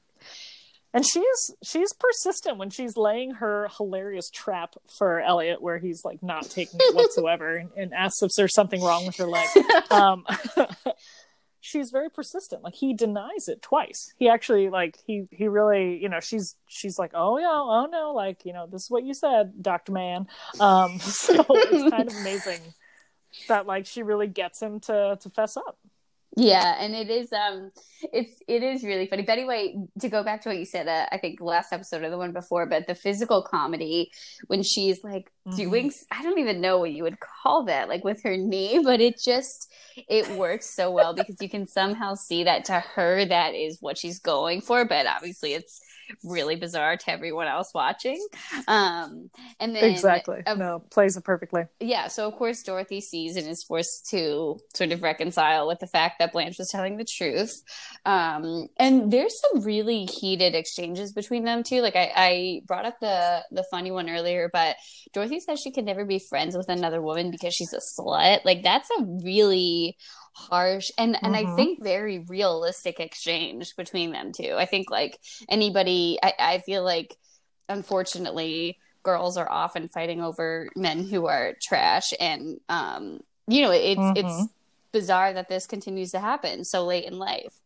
And 0.95 1.05
she's 1.05 1.55
she's 1.63 1.93
persistent 1.93 2.57
when 2.57 2.71
she's 2.71 2.97
laying 2.97 3.33
her 3.33 3.69
hilarious 3.77 4.31
trap 4.31 4.75
for 4.99 5.21
Elliot, 5.21 5.61
where 5.61 5.79
he's 5.79 6.03
like 6.05 6.23
not 6.23 6.49
taking 6.49 6.81
it 6.81 6.95
whatsoever, 6.95 7.57
and, 7.57 7.71
and 7.77 7.93
asks 7.93 8.23
if 8.23 8.31
there's 8.37 8.55
something 8.55 8.83
wrong 8.83 9.05
with 9.07 9.17
her 9.17 9.27
leg. 9.27 9.49
Um, 9.91 10.25
she's 11.61 11.91
very 11.91 12.11
persistent. 12.11 12.63
Like 12.63 12.75
he 12.75 12.95
denies 12.95 13.49
it 13.49 13.63
twice. 13.63 14.13
He 14.17 14.29
actually 14.29 14.71
like 14.71 14.99
he 15.07 15.25
he 15.31 15.49
really 15.49 15.99
you 15.99 16.09
know 16.09 16.21
she's 16.21 16.57
she's 16.69 16.99
like 16.99 17.13
oh 17.15 17.39
yeah 17.39 17.49
oh 17.51 17.89
no 17.91 18.13
like 18.13 18.45
you 18.45 18.53
know 18.53 18.67
this 18.67 18.85
is 18.85 18.91
what 18.91 19.05
you 19.05 19.15
said 19.15 19.63
Doctor 19.63 19.93
Man. 19.93 20.27
Um, 20.61 20.99
so 21.01 21.45
it's 21.49 21.91
kind 21.91 22.09
of 22.09 22.17
amazing 22.17 22.61
that 23.49 23.67
like 23.67 23.87
she 23.87 24.03
really 24.03 24.29
gets 24.29 24.61
him 24.61 24.81
to 24.81 25.19
to 25.21 25.31
fess 25.31 25.57
up. 25.57 25.79
Yeah, 26.41 26.77
and 26.79 26.95
it 26.95 27.11
is 27.11 27.33
um 27.33 27.73
it's 28.13 28.41
it 28.47 28.63
is 28.63 28.85
really 28.85 29.07
funny. 29.09 29.23
But 29.23 29.33
anyway, 29.33 29.75
to 30.01 30.09
go 30.09 30.23
back 30.23 30.43
to 30.43 30.51
what 30.51 30.59
you 30.59 30.65
said, 30.65 30.87
uh, 30.87 31.07
I 31.11 31.19
think 31.19 31.41
last 31.41 31.73
episode 31.73 32.05
or 32.05 32.11
the 32.11 32.19
one 32.19 32.33
before, 32.33 32.65
but 32.67 32.87
the 32.87 32.95
physical 32.95 33.43
comedy 33.43 34.13
when 34.47 34.63
she's 34.63 35.03
like 35.03 35.33
Mhm. 35.49 35.57
doing 35.57 35.93
I 36.13 36.23
don't 36.23 36.39
even 36.39 36.61
know 36.61 36.79
what 36.79 36.93
you 36.93 37.03
would 37.03 37.19
call 37.21 37.65
that, 37.65 37.89
like 37.89 38.05
with 38.05 38.23
her 38.23 38.37
knee, 38.37 38.81
but 38.85 39.01
it 39.01 39.19
just 39.19 39.69
it 40.09 40.29
works 40.29 40.71
so 40.71 40.93
well 40.93 41.13
because 41.13 41.41
you 41.41 41.49
can 41.49 41.67
somehow 41.67 42.15
see 42.15 42.45
that 42.45 42.65
to 42.67 42.75
her 42.75 43.25
that 43.25 43.55
is 43.57 43.79
what 43.81 43.99
she's 43.99 44.21
going 44.21 44.61
for, 44.61 44.85
but 44.85 45.07
obviously 45.07 45.55
it's 45.55 45.81
really 46.25 46.57
bizarre 46.57 46.97
to 46.97 47.11
everyone 47.11 47.47
else 47.47 47.71
watching. 47.75 48.25
Um 48.67 49.31
and 49.61 49.75
then 49.75 49.85
exactly. 49.85 50.43
of- 50.47 50.59
no, 50.59 50.81
plays 50.91 51.17
it 51.17 51.25
perfectly. 51.25 51.65
yeah, 51.81 52.09
so 52.09 52.27
of 52.29 52.35
course 52.37 52.63
Dorothy 52.63 53.01
sees 53.01 53.37
and 53.37 53.47
is 53.47 53.63
forced 53.63 54.09
to 54.11 54.59
sort 54.75 54.93
of 54.93 55.03
reconcile 55.03 55.67
with 55.69 55.79
the 55.79 55.87
fact 55.87 56.19
that 56.19 56.33
Blanche 56.33 56.59
was 56.59 56.71
telling 56.71 56.97
the 56.97 57.05
truth. 57.05 57.63
Um, 58.05 58.69
and 58.79 59.11
there's 59.11 59.41
some 59.41 59.63
really 59.63 60.05
heated 60.07 60.55
exchanges 60.55 61.13
between 61.13 61.45
them 61.45 61.63
too. 61.63 61.81
Like 61.81 61.97
I, 61.97 62.13
I 62.15 62.61
brought 62.67 62.87
up 62.87 62.99
the 63.01 63.45
the 63.51 63.65
funny 63.71 63.91
one 63.91 64.09
earlier, 64.09 64.51
but 64.53 64.77
Dorothy 65.13 65.41
says 65.41 65.61
she 65.61 65.71
can 65.71 65.85
never 65.85 66.05
be 66.05 66.19
friends 66.19 66.57
with 66.57 66.69
another 66.69 67.01
woman 67.01 67.31
because 67.31 67.55
she's 67.55 67.73
a 67.73 67.79
slut. 67.79 68.45
Like 68.45 68.63
that's 68.63 68.89
a 68.99 69.05
really 69.25 69.97
harsh 70.39 70.91
and 70.97 71.17
and 71.23 71.35
I 71.37 71.45
Mhm. 71.45 71.57
think 71.57 71.83
very 71.83 72.21
realistic 72.21 73.01
exchange 73.01 73.75
between 73.77 74.13
them 74.13 74.33
two. 74.33 74.55
I 74.57 74.67
think 74.67 74.91
like 74.91 75.19
anybody 75.49 76.19
I, 76.23 76.33
I 76.39 76.59
feel 76.59 76.85
like 76.85 77.17
unfortunately 77.69 78.79
girls 79.03 79.37
are 79.37 79.51
often 79.51 79.89
fighting 79.89 80.23
over 80.23 80.69
men 80.77 81.05
who 81.05 81.27
are 81.27 81.55
trash 81.61 82.13
and 82.21 82.61
um 82.69 83.21
you 83.47 83.63
know, 83.63 83.71
it's 83.71 84.01
Mhm. 84.01 84.17
it's 84.17 84.49
bizarre 84.93 85.33
that 85.33 85.49
this 85.49 85.67
continues 85.67 86.13
to 86.13 86.21
happen 86.21 86.65
so 86.65 86.85
late 86.85 87.05
in 87.05 87.19
life. 87.19 87.61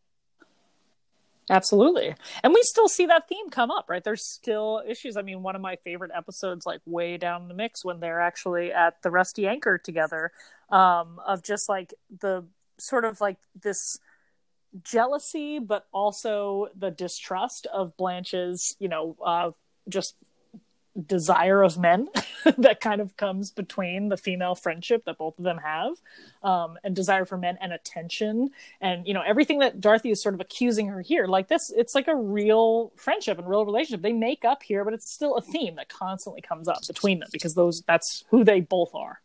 Absolutely. 1.49 2.15
And 2.41 2.53
we 2.53 2.61
still 2.63 2.87
see 2.87 3.05
that 3.07 3.27
theme 3.27 3.49
come 3.49 3.69
up, 3.69 3.89
right? 3.89 4.03
There's 4.03 4.23
still 4.23 4.81
issues. 4.87 5.17
I 5.17 5.21
mean, 5.23 5.43
one 5.43 5.55
of 5.55 5.61
my 5.61 5.75
favorite 5.75 6.11
episodes, 6.15 6.65
like 6.65 6.79
way 6.85 7.17
down 7.17 7.49
the 7.49 7.53
mix, 7.53 7.83
when 7.83 7.99
they're 7.99 8.21
actually 8.21 8.71
at 8.71 9.01
the 9.01 9.11
Rusty 9.11 9.45
Anchor 9.45 9.77
together, 9.77 10.31
um, 10.69 11.19
of 11.27 11.43
just 11.43 11.67
like 11.67 11.93
the 12.21 12.45
sort 12.77 13.05
of 13.05 13.21
like 13.21 13.37
this 13.59 13.97
jealousy, 14.83 15.59
but 15.59 15.87
also 15.93 16.67
the 16.75 16.91
distrust 16.91 17.67
of 17.67 17.95
Blanche's, 17.97 18.75
you 18.79 18.87
know, 18.87 19.15
uh, 19.23 19.51
just 19.87 20.15
desire 21.07 21.63
of 21.63 21.77
men 21.77 22.07
that 22.57 22.79
kind 22.79 23.01
of 23.01 23.17
comes 23.17 23.49
between 23.51 24.09
the 24.09 24.17
female 24.17 24.53
friendship 24.53 25.05
that 25.05 25.17
both 25.17 25.37
of 25.39 25.43
them 25.43 25.57
have 25.57 25.93
um, 26.43 26.77
and 26.83 26.95
desire 26.95 27.25
for 27.25 27.37
men 27.37 27.57
and 27.61 27.73
attention. 27.73 28.49
And 28.79 29.07
you 29.07 29.13
know 29.13 29.23
everything 29.25 29.59
that 29.59 29.81
dorothy 29.81 30.11
is 30.11 30.21
sort 30.21 30.35
of 30.35 30.41
accusing 30.41 30.87
her 30.87 31.01
here 31.01 31.25
like 31.25 31.47
this 31.47 31.71
it's 31.75 31.95
like 31.95 32.07
a 32.07 32.15
real 32.15 32.91
friendship 32.95 33.39
and 33.39 33.49
real 33.49 33.65
relationship. 33.65 34.01
They 34.01 34.13
make 34.13 34.45
up 34.45 34.61
here 34.61 34.85
but 34.85 34.93
it's 34.93 35.11
still 35.11 35.35
a 35.35 35.41
theme 35.41 35.75
that 35.75 35.89
constantly 35.89 36.41
comes 36.41 36.67
up 36.67 36.85
between 36.87 37.19
them 37.19 37.29
because 37.31 37.55
those 37.55 37.81
that's 37.87 38.23
who 38.29 38.43
they 38.43 38.61
both 38.61 38.93
are 38.93 39.22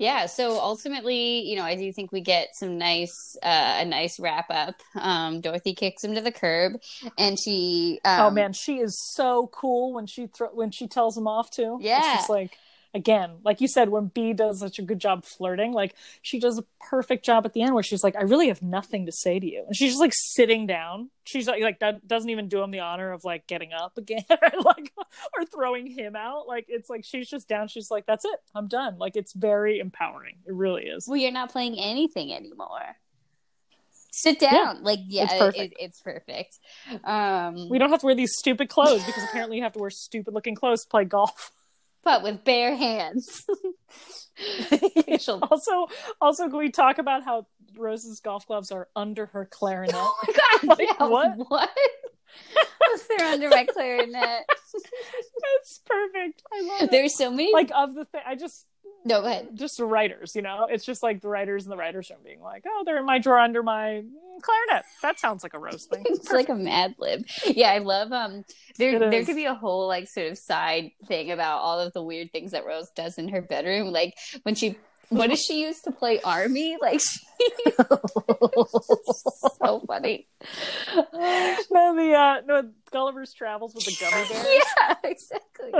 Yeah, 0.00 0.24
so 0.24 0.58
ultimately, 0.58 1.40
you 1.42 1.56
know, 1.56 1.62
I 1.62 1.76
do 1.76 1.92
think 1.92 2.10
we 2.10 2.22
get 2.22 2.56
some 2.56 2.78
nice, 2.78 3.36
uh, 3.42 3.76
a 3.80 3.84
nice 3.84 4.18
wrap 4.18 4.46
up. 4.48 4.76
Um, 4.94 5.42
Dorothy 5.42 5.74
kicks 5.74 6.02
him 6.02 6.14
to 6.14 6.22
the 6.22 6.32
curb, 6.32 6.80
and 7.18 7.38
she. 7.38 8.00
Um, 8.06 8.20
oh 8.26 8.30
man 8.30 8.54
she 8.54 8.78
is 8.78 8.98
so 9.14 9.50
cool 9.52 9.92
when 9.92 10.06
she 10.06 10.26
thro- 10.26 10.54
when 10.54 10.70
she 10.70 10.88
tells 10.88 11.18
him 11.18 11.26
off 11.28 11.50
too 11.50 11.76
Yeah. 11.82 11.98
it's 11.98 12.06
just 12.20 12.30
like 12.30 12.56
again 12.94 13.36
like 13.44 13.60
you 13.60 13.68
said 13.68 13.88
when 13.88 14.06
Bea 14.06 14.32
does 14.32 14.60
such 14.60 14.78
a 14.78 14.82
good 14.82 14.98
job 14.98 15.24
flirting 15.24 15.72
like 15.72 15.94
she 16.22 16.40
does 16.40 16.58
a 16.58 16.64
perfect 16.80 17.24
job 17.24 17.46
at 17.46 17.52
the 17.52 17.62
end 17.62 17.74
where 17.74 17.82
she's 17.82 18.02
like 18.02 18.16
i 18.16 18.22
really 18.22 18.48
have 18.48 18.62
nothing 18.62 19.06
to 19.06 19.12
say 19.12 19.38
to 19.38 19.46
you. 19.46 19.64
And 19.66 19.76
she's 19.76 19.90
just 19.90 20.00
like 20.00 20.12
sitting 20.14 20.66
down. 20.66 21.10
She's 21.24 21.46
like, 21.46 21.62
like 21.62 21.80
that 21.80 22.06
doesn't 22.06 22.30
even 22.30 22.48
do 22.48 22.62
him 22.62 22.70
the 22.70 22.80
honor 22.80 23.12
of 23.12 23.24
like 23.24 23.46
getting 23.46 23.72
up 23.72 23.96
again 23.98 24.24
or 24.30 24.62
like 24.64 24.92
or 25.36 25.44
throwing 25.44 25.86
him 25.86 26.16
out. 26.16 26.46
Like 26.46 26.66
it's 26.68 26.88
like 26.88 27.04
she's 27.04 27.28
just 27.28 27.48
down. 27.48 27.68
She's 27.68 27.90
like 27.90 28.06
that's 28.06 28.24
it. 28.24 28.40
I'm 28.54 28.68
done. 28.68 28.98
Like 28.98 29.16
it's 29.16 29.32
very 29.34 29.78
empowering. 29.78 30.36
It 30.46 30.54
really 30.54 30.84
is. 30.84 31.06
Well, 31.06 31.18
you're 31.18 31.32
not 31.32 31.50
playing 31.50 31.78
anything 31.78 32.32
anymore. 32.32 32.96
Sit 34.12 34.40
down. 34.40 34.82
like, 34.82 34.98
yeah, 35.06 35.24
it's 35.24 35.34
perfect. 35.34 35.74
It, 35.74 35.84
it's 35.84 36.00
perfect. 36.00 36.58
Um, 37.04 37.68
we 37.68 37.78
don't 37.78 37.90
have 37.90 38.00
to 38.00 38.06
wear 38.06 38.14
these 38.16 38.32
stupid 38.36 38.68
clothes 38.68 39.04
because 39.04 39.22
apparently 39.22 39.56
you 39.58 39.62
have 39.62 39.72
to 39.74 39.78
wear 39.78 39.90
stupid 39.90 40.34
looking 40.34 40.56
clothes 40.56 40.82
to 40.82 40.88
play 40.88 41.04
golf 41.04 41.52
but 42.04 42.22
with 42.22 42.44
bare 42.44 42.74
hands. 42.76 43.44
She'll- 45.18 45.42
also 45.50 45.88
also 46.20 46.48
can 46.48 46.58
we 46.58 46.70
talk 46.70 46.98
about 46.98 47.24
how 47.24 47.46
rose's 47.76 48.20
golf 48.20 48.46
gloves 48.46 48.72
are 48.72 48.88
under 48.96 49.26
her 49.26 49.44
clarinet 49.44 49.94
oh 49.94 50.16
my 50.26 50.32
god! 50.34 50.78
Like, 50.78 50.88
yeah, 50.98 51.06
what? 51.06 51.34
What? 51.36 51.70
They're 53.18 53.26
under 53.28 53.48
my 53.48 53.64
clarinet. 53.64 54.44
That's 54.48 55.80
perfect. 55.84 56.42
I 56.52 56.62
love 56.62 56.82
it. 56.82 56.90
There's 56.90 57.14
so 57.14 57.30
many. 57.30 57.52
Like 57.52 57.70
of 57.74 57.94
the 57.94 58.04
thing, 58.06 58.22
I 58.26 58.34
just 58.34 58.66
no, 59.04 59.20
go 59.22 59.26
ahead. 59.28 59.48
just 59.54 59.76
the 59.78 59.84
writers, 59.84 60.34
you 60.34 60.42
know. 60.42 60.66
It's 60.70 60.84
just 60.84 61.02
like 61.02 61.20
the 61.20 61.28
writers 61.28 61.64
in 61.64 61.70
the 61.70 61.76
writers 61.76 62.10
room 62.10 62.20
being 62.24 62.40
like, 62.40 62.64
"Oh, 62.66 62.82
they're 62.84 62.98
in 62.98 63.06
my 63.06 63.18
drawer 63.18 63.38
under 63.38 63.62
my 63.62 64.02
clarinet." 64.42 64.84
That 65.02 65.18
sounds 65.18 65.42
like 65.42 65.54
a 65.54 65.58
rose 65.58 65.86
thing. 65.86 66.02
it's 66.08 66.30
like 66.30 66.48
a 66.48 66.54
Mad 66.54 66.94
Lib. 66.98 67.24
Yeah, 67.46 67.70
I 67.70 67.78
love 67.78 68.12
um 68.12 68.44
there 68.78 68.94
It 68.96 68.98
there 69.00 69.12
is. 69.12 69.26
could 69.26 69.36
be 69.36 69.46
a 69.46 69.54
whole 69.54 69.86
like 69.88 70.08
sort 70.08 70.30
of 70.30 70.38
side 70.38 70.90
thing 71.06 71.30
about 71.30 71.58
all 71.60 71.80
of 71.80 71.92
the 71.92 72.02
weird 72.02 72.30
things 72.32 72.52
that 72.52 72.66
Rose 72.66 72.90
does 72.94 73.18
in 73.18 73.28
her 73.28 73.40
bedroom. 73.42 73.88
Like 73.92 74.14
when 74.42 74.54
she 74.54 74.76
what 75.08 75.30
does 75.30 75.40
she 75.44 75.62
use 75.62 75.80
to 75.82 75.92
play 75.92 76.20
army? 76.22 76.76
Like 76.80 77.00
she 77.00 77.20
so 79.62 79.80
funny. 79.86 80.26
no, 80.96 81.96
the 81.96 82.14
uh, 82.14 82.40
no 82.46 82.70
Gulliver's 82.90 83.32
Travels 83.32 83.74
with 83.74 83.84
the 83.84 83.96
gummy 84.00 84.28
bears. 84.28 84.46
Yeah, 84.80 84.94
exactly. 85.04 85.70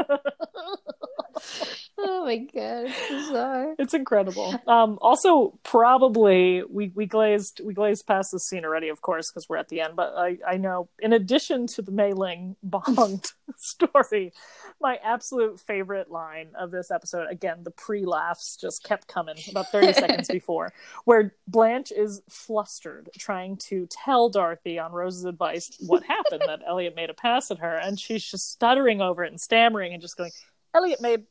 oh 1.98 2.24
my 2.24 2.36
god, 2.38 2.86
it's 2.86 3.08
bizarre. 3.08 3.74
It's 3.78 3.94
incredible. 3.94 4.60
Um, 4.66 4.98
also, 5.00 5.58
probably 5.62 6.62
we 6.68 6.92
we 6.94 7.06
glazed 7.06 7.60
we 7.64 7.74
glazed 7.74 8.06
past 8.06 8.30
this 8.32 8.46
scene 8.46 8.64
already, 8.64 8.88
of 8.88 9.00
course, 9.00 9.30
because 9.30 9.48
we're 9.48 9.56
at 9.56 9.68
the 9.68 9.80
end. 9.80 9.96
But 9.96 10.14
I 10.16 10.38
I 10.46 10.56
know, 10.56 10.88
in 10.98 11.12
addition 11.12 11.66
to 11.68 11.82
the 11.82 11.92
Mei 11.92 12.12
Ling 12.12 12.56
Bond 12.62 13.26
story, 13.56 14.32
my 14.80 14.98
absolute 15.02 15.60
favorite 15.60 16.10
line 16.10 16.50
of 16.58 16.70
this 16.70 16.90
episode, 16.90 17.28
again, 17.30 17.62
the 17.64 17.70
pre 17.70 18.04
laughs 18.04 18.56
just 18.60 18.84
kept 18.84 19.08
coming 19.08 19.36
about 19.50 19.70
thirty 19.70 19.92
seconds 19.92 20.28
before, 20.28 20.72
where 21.04 21.34
Blanche 21.50 21.92
is 21.92 22.22
flustered 22.28 23.10
trying 23.18 23.56
to 23.56 23.86
tell 23.86 24.28
Dorothy 24.28 24.78
on 24.78 24.92
Rose's 24.92 25.24
advice 25.24 25.70
what 25.80 26.04
happened 26.04 26.42
that 26.46 26.60
Elliot 26.66 26.94
made 26.94 27.10
a 27.10 27.14
pass 27.14 27.50
at 27.50 27.58
her, 27.58 27.76
and 27.76 27.98
she's 27.98 28.24
just 28.24 28.52
stuttering 28.52 29.00
over 29.00 29.24
it 29.24 29.30
and 29.30 29.40
stammering 29.40 29.92
and 29.92 30.00
just 30.00 30.16
going, 30.16 30.30
"Elliot 30.74 31.00
made." 31.00 31.24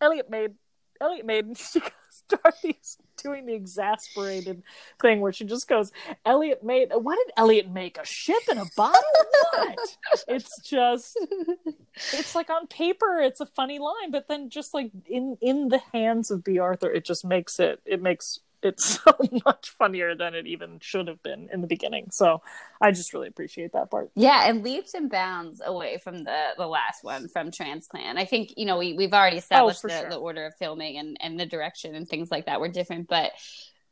Elliot 0.00 0.30
made 0.30 0.54
Elliot 1.00 1.26
made 1.26 1.44
and 1.46 1.58
she 1.58 1.80
goes 1.80 1.90
Dorothy's 2.28 2.98
doing 3.22 3.46
the 3.46 3.54
exasperated 3.54 4.62
thing 5.00 5.20
where 5.20 5.32
she 5.32 5.44
just 5.44 5.68
goes, 5.68 5.92
Elliot 6.24 6.64
made 6.64 6.90
what 6.92 7.16
did 7.16 7.32
Elliot 7.36 7.70
make? 7.70 7.98
A 7.98 8.04
ship 8.04 8.42
and 8.50 8.58
a 8.58 8.66
bottle? 8.76 9.00
What? 9.52 9.96
it's 10.28 10.60
just 10.68 11.18
it's 12.12 12.34
like 12.34 12.50
on 12.50 12.66
paper 12.66 13.20
it's 13.20 13.40
a 13.40 13.46
funny 13.46 13.78
line, 13.78 14.10
but 14.10 14.28
then 14.28 14.50
just 14.50 14.74
like 14.74 14.90
in 15.06 15.36
in 15.40 15.68
the 15.68 15.80
hands 15.92 16.30
of 16.30 16.44
Bea 16.44 16.58
Arthur, 16.58 16.90
it 16.90 17.04
just 17.04 17.24
makes 17.24 17.58
it 17.60 17.80
it 17.84 18.02
makes 18.02 18.40
it 18.62 18.80
so 18.80 19.12
much 19.44 19.70
funnier 19.70 20.14
than 20.14 20.34
it 20.34 20.46
even 20.46 20.78
should 20.80 21.08
have 21.08 21.22
been 21.22 21.48
in 21.52 21.60
the 21.60 21.66
beginning. 21.66 22.08
So 22.10 22.42
I 22.80 22.90
just 22.90 23.12
really 23.12 23.28
appreciate 23.28 23.72
that 23.72 23.90
part. 23.90 24.10
Yeah, 24.14 24.48
and 24.48 24.62
leaps 24.62 24.94
and 24.94 25.10
bounds 25.10 25.60
away 25.64 25.98
from 25.98 26.24
the 26.24 26.48
the 26.56 26.66
last 26.66 27.04
one 27.04 27.28
from 27.28 27.50
Transplant. 27.50 28.18
I 28.18 28.24
think 28.24 28.54
you 28.56 28.66
know 28.66 28.78
we 28.78 28.94
we've 28.94 29.12
already 29.12 29.36
oh, 29.36 29.38
established 29.38 29.80
for 29.80 29.88
the, 29.88 30.00
sure. 30.00 30.10
the 30.10 30.16
order 30.16 30.46
of 30.46 30.54
filming 30.58 30.98
and 30.98 31.16
and 31.20 31.38
the 31.38 31.46
direction 31.46 31.94
and 31.94 32.08
things 32.08 32.30
like 32.30 32.46
that 32.46 32.60
were 32.60 32.68
different, 32.68 33.08
but 33.08 33.32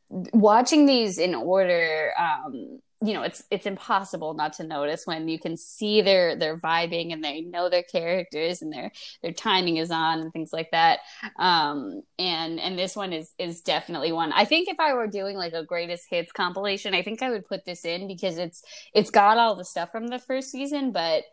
watching 0.09 0.85
these 0.85 1.17
in 1.17 1.35
order, 1.35 2.11
um, 2.17 2.79
you 3.01 3.13
know, 3.13 3.21
it's 3.21 3.43
it's 3.51 3.67
impossible 3.67 4.33
not 4.33 4.53
to 4.53 4.63
notice 4.63 5.05
when 5.05 5.27
you 5.27 5.37
can 5.37 5.55
see 5.55 6.01
their 6.01 6.35
their 6.35 6.57
vibing 6.57 7.13
and 7.13 7.23
they 7.23 7.41
know 7.41 7.69
their 7.69 7.83
characters 7.83 8.63
and 8.63 8.73
their 8.73 8.91
their 9.21 9.31
timing 9.31 9.77
is 9.77 9.91
on 9.91 10.19
and 10.19 10.33
things 10.33 10.51
like 10.51 10.71
that. 10.71 10.99
Um, 11.37 12.01
and 12.17 12.59
and 12.59 12.77
this 12.77 12.95
one 12.95 13.13
is 13.13 13.33
is 13.37 13.61
definitely 13.61 14.11
one. 14.11 14.31
I 14.33 14.45
think 14.45 14.67
if 14.67 14.79
I 14.79 14.93
were 14.93 15.07
doing 15.07 15.37
like 15.37 15.53
a 15.53 15.63
greatest 15.63 16.05
hits 16.09 16.31
compilation, 16.31 16.95
I 16.95 17.03
think 17.03 17.21
I 17.21 17.29
would 17.29 17.47
put 17.47 17.65
this 17.65 17.85
in 17.85 18.07
because 18.07 18.39
it's 18.39 18.63
it's 18.93 19.11
got 19.11 19.37
all 19.37 19.55
the 19.55 19.65
stuff 19.65 19.91
from 19.91 20.07
the 20.07 20.19
first 20.19 20.49
season, 20.49 20.91
but 20.91 21.23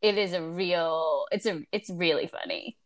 it 0.00 0.16
is 0.16 0.32
a 0.32 0.42
real 0.42 1.26
it's 1.30 1.44
a 1.44 1.62
it's 1.70 1.90
really 1.90 2.28
funny. 2.28 2.78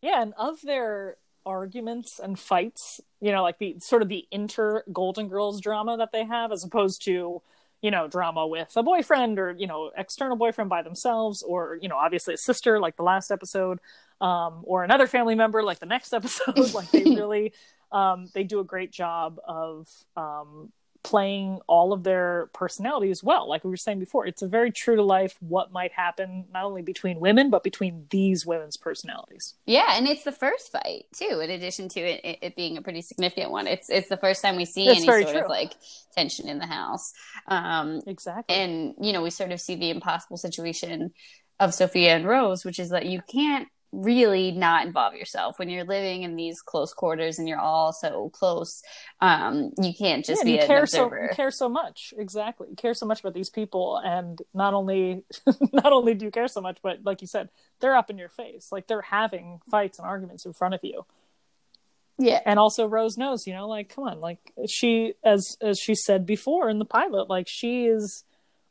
Yeah, 0.00 0.22
and 0.22 0.32
of 0.38 0.62
their 0.62 1.16
arguments 1.50 2.18
and 2.18 2.38
fights, 2.38 3.00
you 3.20 3.32
know, 3.32 3.42
like 3.42 3.58
the 3.58 3.76
sort 3.80 4.02
of 4.02 4.08
the 4.08 4.26
inter 4.30 4.84
Golden 4.92 5.28
Girls 5.28 5.60
drama 5.60 5.96
that 5.98 6.12
they 6.12 6.24
have, 6.24 6.52
as 6.52 6.64
opposed 6.64 7.04
to, 7.04 7.42
you 7.82 7.90
know, 7.90 8.08
drama 8.08 8.46
with 8.46 8.72
a 8.76 8.82
boyfriend 8.82 9.38
or, 9.38 9.52
you 9.52 9.66
know, 9.66 9.90
external 9.96 10.36
boyfriend 10.36 10.70
by 10.70 10.82
themselves, 10.82 11.42
or, 11.42 11.78
you 11.82 11.88
know, 11.88 11.96
obviously 11.96 12.34
a 12.34 12.38
sister 12.38 12.78
like 12.78 12.96
the 12.96 13.02
last 13.02 13.30
episode, 13.30 13.80
um, 14.20 14.62
or 14.64 14.84
another 14.84 15.06
family 15.06 15.34
member 15.34 15.62
like 15.62 15.78
the 15.80 15.86
next 15.86 16.12
episode. 16.20 16.72
like 16.74 16.90
they 16.90 17.04
really 17.04 17.52
um 17.92 18.28
they 18.34 18.44
do 18.44 18.60
a 18.60 18.64
great 18.64 18.92
job 18.92 19.40
of 19.44 19.88
um 20.16 20.70
playing 21.02 21.60
all 21.66 21.92
of 21.92 22.02
their 22.04 22.50
personalities 22.52 23.22
well 23.22 23.48
like 23.48 23.64
we 23.64 23.70
were 23.70 23.76
saying 23.76 23.98
before 23.98 24.26
it's 24.26 24.42
a 24.42 24.48
very 24.48 24.70
true 24.70 24.96
to 24.96 25.02
life 25.02 25.36
what 25.40 25.72
might 25.72 25.92
happen 25.92 26.44
not 26.52 26.64
only 26.64 26.82
between 26.82 27.20
women 27.20 27.50
but 27.50 27.62
between 27.62 28.06
these 28.10 28.44
women's 28.46 28.76
personalities 28.76 29.54
Yeah, 29.66 29.96
and 29.96 30.06
it's 30.06 30.24
the 30.24 30.32
first 30.32 30.72
fight 30.72 31.06
too. 31.14 31.40
In 31.40 31.50
addition 31.50 31.88
to 31.90 32.00
it, 32.00 32.38
it, 32.42 32.56
being 32.56 32.76
a 32.76 32.82
pretty 32.82 33.02
significant 33.02 33.50
one, 33.50 33.66
it's 33.66 33.88
it's 33.88 34.08
the 34.08 34.16
first 34.16 34.42
time 34.42 34.56
we 34.56 34.64
see 34.64 34.86
That's 34.86 34.98
any 34.98 35.06
sort 35.06 35.28
true. 35.28 35.40
of 35.40 35.48
like 35.48 35.74
tension 36.14 36.48
in 36.48 36.58
the 36.58 36.66
house. 36.66 37.12
Um, 37.46 38.02
exactly 38.06 38.54
and 38.56 38.94
you 39.00 39.12
know, 39.12 39.22
we 39.22 39.30
sort 39.30 39.52
of 39.52 39.60
see 39.60 39.76
the 39.76 39.90
impossible 39.90 40.36
situation 40.36 41.12
of 41.58 41.74
Sophia 41.74 42.16
and 42.16 42.26
Rose, 42.26 42.64
which 42.64 42.78
is 42.78 42.90
that 42.90 43.06
you 43.06 43.22
can't 43.22 43.68
really 43.92 44.52
not 44.52 44.86
involve 44.86 45.14
yourself. 45.14 45.58
When 45.58 45.68
you're 45.68 45.84
living 45.84 46.22
in 46.22 46.36
these 46.36 46.60
close 46.60 46.92
quarters 46.92 47.38
and 47.38 47.48
you're 47.48 47.58
all 47.58 47.92
so 47.92 48.30
close. 48.30 48.82
Um, 49.20 49.72
you 49.80 49.92
can't 49.92 50.24
just 50.24 50.42
yeah, 50.42 50.44
be 50.44 50.52
you 50.52 50.60
an 50.60 50.66
care 50.66 50.86
so 50.86 51.04
observer. 51.04 51.22
you 51.24 51.34
care 51.34 51.50
so 51.50 51.68
much. 51.68 52.14
Exactly. 52.16 52.68
You 52.70 52.76
care 52.76 52.94
so 52.94 53.06
much 53.06 53.20
about 53.20 53.34
these 53.34 53.50
people. 53.50 54.00
And 54.02 54.40
not 54.54 54.74
only 54.74 55.24
not 55.72 55.92
only 55.92 56.14
do 56.14 56.24
you 56.24 56.30
care 56.30 56.48
so 56.48 56.60
much 56.60 56.78
but 56.82 57.00
like 57.04 57.20
you 57.20 57.26
said 57.26 57.48
they're 57.80 57.96
up 57.96 58.10
in 58.10 58.18
your 58.18 58.28
face. 58.28 58.68
Like 58.70 58.86
they're 58.86 59.02
having 59.02 59.60
fights 59.70 59.98
and 59.98 60.06
arguments 60.06 60.46
in 60.46 60.52
front 60.52 60.74
of 60.74 60.80
you. 60.82 61.04
Yeah, 62.18 62.40
and 62.44 62.58
also 62.58 62.86
rose 62.86 63.16
knows 63.16 63.46
you 63.46 63.54
know 63.54 63.66
like 63.66 63.88
come 63.88 64.04
on 64.04 64.20
like 64.20 64.52
she 64.68 65.14
as 65.24 65.56
as 65.62 65.78
she 65.78 65.94
said 65.94 66.26
before 66.26 66.68
in 66.68 66.78
the 66.78 66.84
pilot 66.84 67.30
like 67.30 67.46
she 67.48 67.86
is 67.86 68.24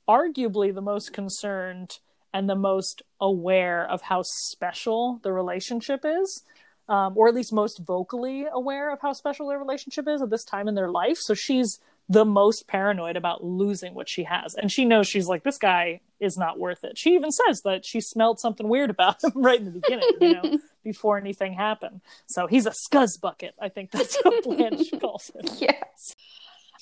arguably 0.07 0.73
the 0.73 0.83
most 0.83 1.13
concerned 1.13 1.97
and 2.33 2.49
the 2.49 2.55
most 2.55 3.01
aware 3.19 3.85
of 3.85 4.01
how 4.03 4.21
special 4.23 5.19
the 5.23 5.31
relationship 5.31 6.01
is 6.03 6.43
um, 6.89 7.13
or 7.15 7.27
at 7.27 7.35
least 7.35 7.53
most 7.53 7.79
vocally 7.79 8.45
aware 8.51 8.91
of 8.91 8.99
how 8.99 9.13
special 9.13 9.47
their 9.47 9.59
relationship 9.59 10.07
is 10.07 10.21
at 10.21 10.31
this 10.31 10.43
time 10.43 10.67
in 10.67 10.73
their 10.73 10.89
life. 10.89 11.17
So 11.17 11.35
she's 11.35 11.79
the 12.09 12.25
most 12.25 12.67
paranoid 12.67 13.15
about 13.15 13.43
losing 13.43 13.93
what 13.93 14.09
she 14.09 14.23
has. 14.23 14.55
And 14.55 14.71
she 14.71 14.83
knows 14.83 15.07
she's 15.07 15.27
like, 15.27 15.43
this 15.43 15.59
guy 15.59 16.01
is 16.19 16.35
not 16.35 16.57
worth 16.57 16.83
it. 16.83 16.97
She 16.97 17.13
even 17.13 17.31
says 17.31 17.61
that 17.63 17.85
she 17.85 18.01
smelled 18.01 18.39
something 18.39 18.67
weird 18.67 18.89
about 18.89 19.23
him 19.23 19.31
right 19.35 19.59
in 19.59 19.65
the 19.65 19.71
beginning, 19.71 20.09
you 20.19 20.33
know, 20.33 20.57
before 20.83 21.19
anything 21.19 21.53
happened. 21.53 22.01
So 22.25 22.47
he's 22.47 22.65
a 22.65 22.71
scuzz 22.71 23.21
bucket. 23.21 23.53
I 23.61 23.69
think 23.69 23.91
that's 23.91 24.17
what 24.23 24.43
Blanche 24.57 24.91
calls 24.99 25.29
him. 25.29 25.45
Yes. 25.59 26.15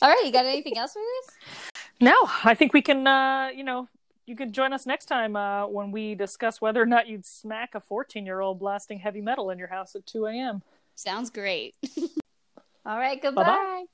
All 0.02 0.10
right, 0.10 0.22
you 0.24 0.32
got 0.32 0.46
anything 0.46 0.78
else 0.78 0.94
for 0.94 1.02
this? 1.02 1.72
No, 2.00 2.16
I 2.46 2.54
think 2.54 2.72
we 2.72 2.82
can, 2.82 3.06
uh, 3.06 3.50
you 3.54 3.64
know, 3.64 3.90
you 4.28 4.36
can 4.36 4.52
join 4.52 4.74
us 4.74 4.86
next 4.86 5.06
time 5.06 5.36
uh, 5.36 5.66
when 5.66 5.90
we 5.90 6.14
discuss 6.14 6.62
whether 6.62 6.82
or 6.82 6.86
not 6.86 7.08
you'd 7.08 7.26
smack 7.26 7.74
a 7.74 7.80
14 7.80 8.26
year 8.26 8.42
old 8.42 8.60
blasting 8.60 9.00
heavy 9.00 9.22
metal 9.22 9.50
in 9.50 9.58
your 9.58 9.70
house 9.70 9.96
at 9.96 10.06
2 10.06 10.28
a.m. 10.28 10.62
Sounds 10.96 11.30
great. 11.30 11.74
All 12.86 12.98
right, 12.98 13.22
goodbye. 13.22 13.44
Bye-bye. 13.44 13.86